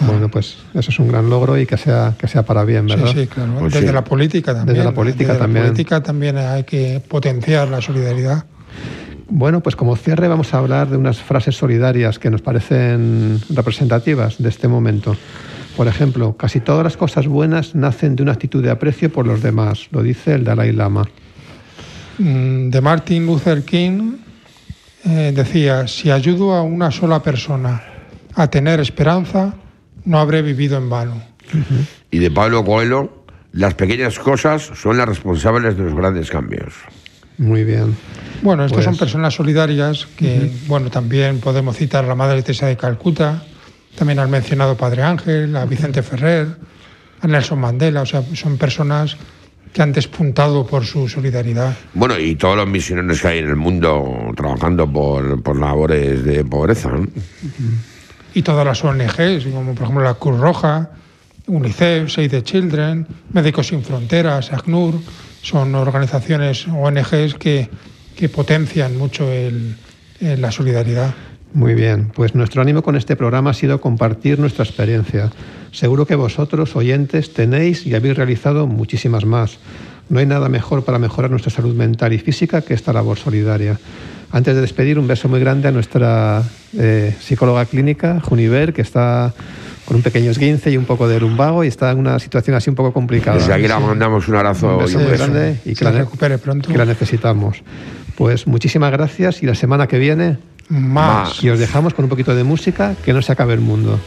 Bueno, 0.02 0.30
pues 0.30 0.58
eso 0.74 0.90
es 0.90 1.00
un 1.00 1.10
gran 1.10 1.30
logro 1.30 1.58
y 1.60 1.66
que 1.68 1.78
sea, 1.78 2.16
que 2.18 2.28
sea 2.28 2.44
para 2.44 2.64
bien, 2.66 2.90
Sí, 2.90 2.96
¿verdad? 2.96 3.12
sí, 3.16 3.28
claro. 3.28 3.54
Pues 3.60 3.74
Desde 3.74 3.88
sí. 3.88 3.94
la 3.94 4.04
política 4.04 4.54
también. 4.56 4.76
Desde 4.76 4.84
la 4.90 4.94
política 4.96 5.28
Desde 5.34 5.40
también. 5.40 5.64
La 5.66 5.70
política 5.72 6.04
también 6.04 6.38
hay 6.38 6.64
que 6.64 7.02
potenciar 7.08 7.68
la 7.70 7.82
solidaridad. 7.82 8.46
Bueno, 9.34 9.64
pues 9.64 9.78
como 9.78 9.96
cierre 9.96 10.28
vamos 10.28 10.54
a 10.54 10.58
hablar 10.58 10.90
de 10.90 10.98
unas 10.98 11.22
frases 11.22 11.56
solidarias 11.56 12.20
que 12.20 12.30
nos 12.30 12.42
parecen 12.42 13.40
representativas 13.50 14.44
de 14.44 14.50
este 14.50 14.68
momento. 14.68 15.16
Por 15.78 15.88
ejemplo, 15.88 16.36
casi 16.36 16.60
todas 16.60 16.84
las 16.84 16.98
cosas 16.98 17.28
buenas 17.28 17.74
nacen 17.74 18.18
de 18.18 18.24
una 18.24 18.34
actitud 18.34 18.62
de 18.62 18.70
aprecio 18.70 19.10
por 19.10 19.26
los 19.26 19.42
demás, 19.42 19.88
lo 19.92 20.04
dice 20.04 20.34
el 20.34 20.44
Dalai 20.44 20.74
Lama. 20.74 21.08
Mm, 22.18 22.72
De 22.72 22.82
Martin 22.82 23.26
Luther 23.26 23.64
King 23.64 24.18
eh, 25.06 25.32
decía, 25.34 25.88
si 25.88 26.12
ayudo 26.12 26.54
a 26.54 26.62
una 26.62 26.92
sola 26.92 27.24
persona 27.24 27.82
a 28.36 28.48
tener 28.48 28.82
esperanza, 28.82 29.54
no 30.04 30.20
habré 30.20 30.42
vivido 30.42 30.78
en 30.78 30.90
vano. 30.90 31.24
Y 32.12 32.20
de 32.20 32.32
Pablo 32.32 32.66
Coelho, 32.66 33.24
las 33.54 33.76
pequeñas 33.76 34.20
cosas 34.20 34.72
son 34.76 34.98
las 34.98 35.08
responsables 35.08 35.78
de 35.78 35.84
los 35.86 35.96
grandes 35.96 36.30
cambios. 36.30 36.74
Muy 37.38 37.64
bien. 37.64 37.96
Bueno, 38.42 38.66
estos 38.66 38.78
Pues- 38.78 38.86
son 38.86 38.98
personas 38.98 39.34
solidarias 39.34 40.08
que, 40.18 40.52
bueno, 40.68 40.90
también 40.90 41.40
podemos 41.40 41.78
citar 41.78 42.06
a 42.06 42.08
la 42.08 42.16
Madre 42.16 42.42
Teresa 42.42 42.68
de 42.68 42.78
Calcuta, 42.78 43.44
también 43.96 44.20
has 44.20 44.30
mencionado 44.30 44.76
Padre 44.76 45.04
Ángel, 45.04 45.56
a 45.56 45.66
Vicente 45.66 46.02
Ferrer, 46.02 46.48
a 47.22 47.28
Nelson 47.28 47.60
Mandela, 47.60 48.02
o 48.02 48.06
sea, 48.06 48.24
son 48.34 48.58
personas 48.58 49.18
que 49.74 49.82
han 49.82 49.94
despuntado 49.94 50.66
por 50.66 50.86
su 50.86 51.08
solidaridad. 51.08 51.74
Bueno, 51.94 52.18
y 52.20 52.36
todos 52.36 52.58
los 52.58 52.68
misioneros 52.68 53.22
que 53.22 53.28
hay 53.28 53.40
en 53.40 53.48
el 53.50 53.56
mundo 53.56 54.32
trabajando 54.36 54.92
por, 54.92 55.42
por 55.44 55.58
labores 55.58 56.24
de 56.26 56.44
pobreza. 56.44 56.90
¿no? 56.90 57.08
Y 58.34 58.42
todas 58.42 58.66
las 58.66 58.84
ONGs, 58.84 59.46
como 59.54 59.74
por 59.74 59.84
ejemplo 59.84 60.04
la 60.04 60.16
Cruz 60.16 60.40
Roja, 60.40 60.90
UNICEF, 61.48 62.12
Save 62.12 62.30
the 62.30 62.44
Children, 62.44 63.08
Médicos 63.34 63.68
Sin 63.68 63.84
Fronteras, 63.84 64.52
ACNUR, 64.52 64.96
son 65.42 65.74
organizaciones 65.76 66.68
ONGs 66.68 67.36
que, 67.36 67.70
que 68.16 68.30
potencian 68.30 68.98
mucho 68.98 69.32
el- 69.32 69.76
el- 70.20 70.42
la 70.42 70.52
solidaridad. 70.52 71.14
Muy 71.54 71.74
bien, 71.74 72.12
pues 72.16 72.34
nuestro 72.34 72.62
ánimo 72.62 72.82
con 72.82 72.96
este 72.96 73.16
programa 73.18 73.50
ha 73.50 73.54
sido 73.54 73.82
compartir 73.82 74.40
nuestra 74.40 74.64
experiencia. 74.64 75.30
Seguro 75.72 76.06
que 76.06 76.16
vosotros, 76.16 76.76
oyentes, 76.78 77.34
tenéis 77.34 77.86
y 77.86 77.94
habéis 77.94 78.16
realizado 78.16 78.68
muchísimas 78.68 79.26
más. 79.26 79.58
No 80.08 80.20
hay 80.20 80.26
nada 80.26 80.48
mejor 80.48 80.84
para 80.86 80.98
mejorar 81.00 81.30
nuestra 81.30 81.52
salud 81.52 81.76
mental 81.76 82.14
y 82.14 82.20
física 82.20 82.62
que 82.62 82.74
esta 82.74 82.94
labor 82.94 83.18
solidaria. 83.18 83.80
Antes 84.32 84.56
de 84.56 84.62
despedir, 84.62 84.98
un 84.98 85.08
beso 85.08 85.28
muy 85.28 85.42
grande 85.42 85.68
a 85.68 85.72
nuestra 85.72 86.44
eh, 86.78 87.14
psicóloga 87.20 87.66
clínica, 87.66 88.22
Juniver, 88.22 88.72
que 88.72 88.82
está 88.82 89.34
con 89.92 89.98
un 89.98 90.04
pequeño 90.04 90.32
esguince 90.32 90.72
y 90.72 90.78
un 90.78 90.86
poco 90.86 91.06
de 91.06 91.20
lumbago 91.20 91.66
y 91.66 91.68
está 91.68 91.92
en 91.92 91.98
una 92.00 92.18
situación 92.18 92.56
así 92.56 92.70
un 92.70 92.78
poco 92.78 92.94
complicada. 92.94 93.38
Desde 93.38 93.54
aquí 93.54 93.68
le 93.68 93.78
mandamos 93.78 94.26
un 94.30 94.36
abrazo 94.36 94.78
Un 94.78 94.90
y 94.90 94.96
un 94.96 95.06
beso. 95.06 95.18
grande 95.26 95.58
y 95.66 95.70
Se 95.72 95.80
que 95.80 95.84
la, 95.84 95.92
ne- 95.92 95.98
recupere 96.00 96.38
pronto. 96.38 96.70
que 96.72 96.78
la 96.78 96.86
necesitamos. 96.86 97.62
Pues 98.16 98.48
muchísimas 98.48 98.90
gracias 98.94 99.44
y 99.44 99.48
la 99.48 99.54
semana 99.54 99.88
que 99.88 100.00
viene 100.00 100.38
Más. 100.70 101.44
y 101.44 101.50
os 101.50 101.60
dejamos 101.60 101.94
con 101.94 102.06
un 102.06 102.10
poquito 102.10 102.34
de 102.34 102.46
música 102.46 102.96
que 103.04 103.12
no 103.12 103.22
se 103.22 103.34
acabe 103.34 103.54
el 103.54 103.60
mundo. 103.60 104.00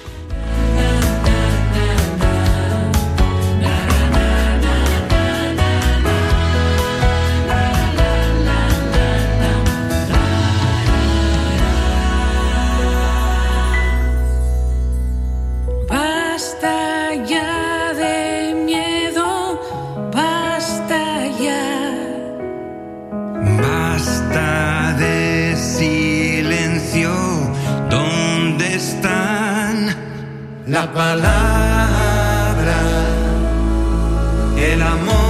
El 34.56 34.82
amor? 34.82 35.23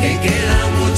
que 0.00 0.18
queda 0.18 0.66
muy 0.78 0.89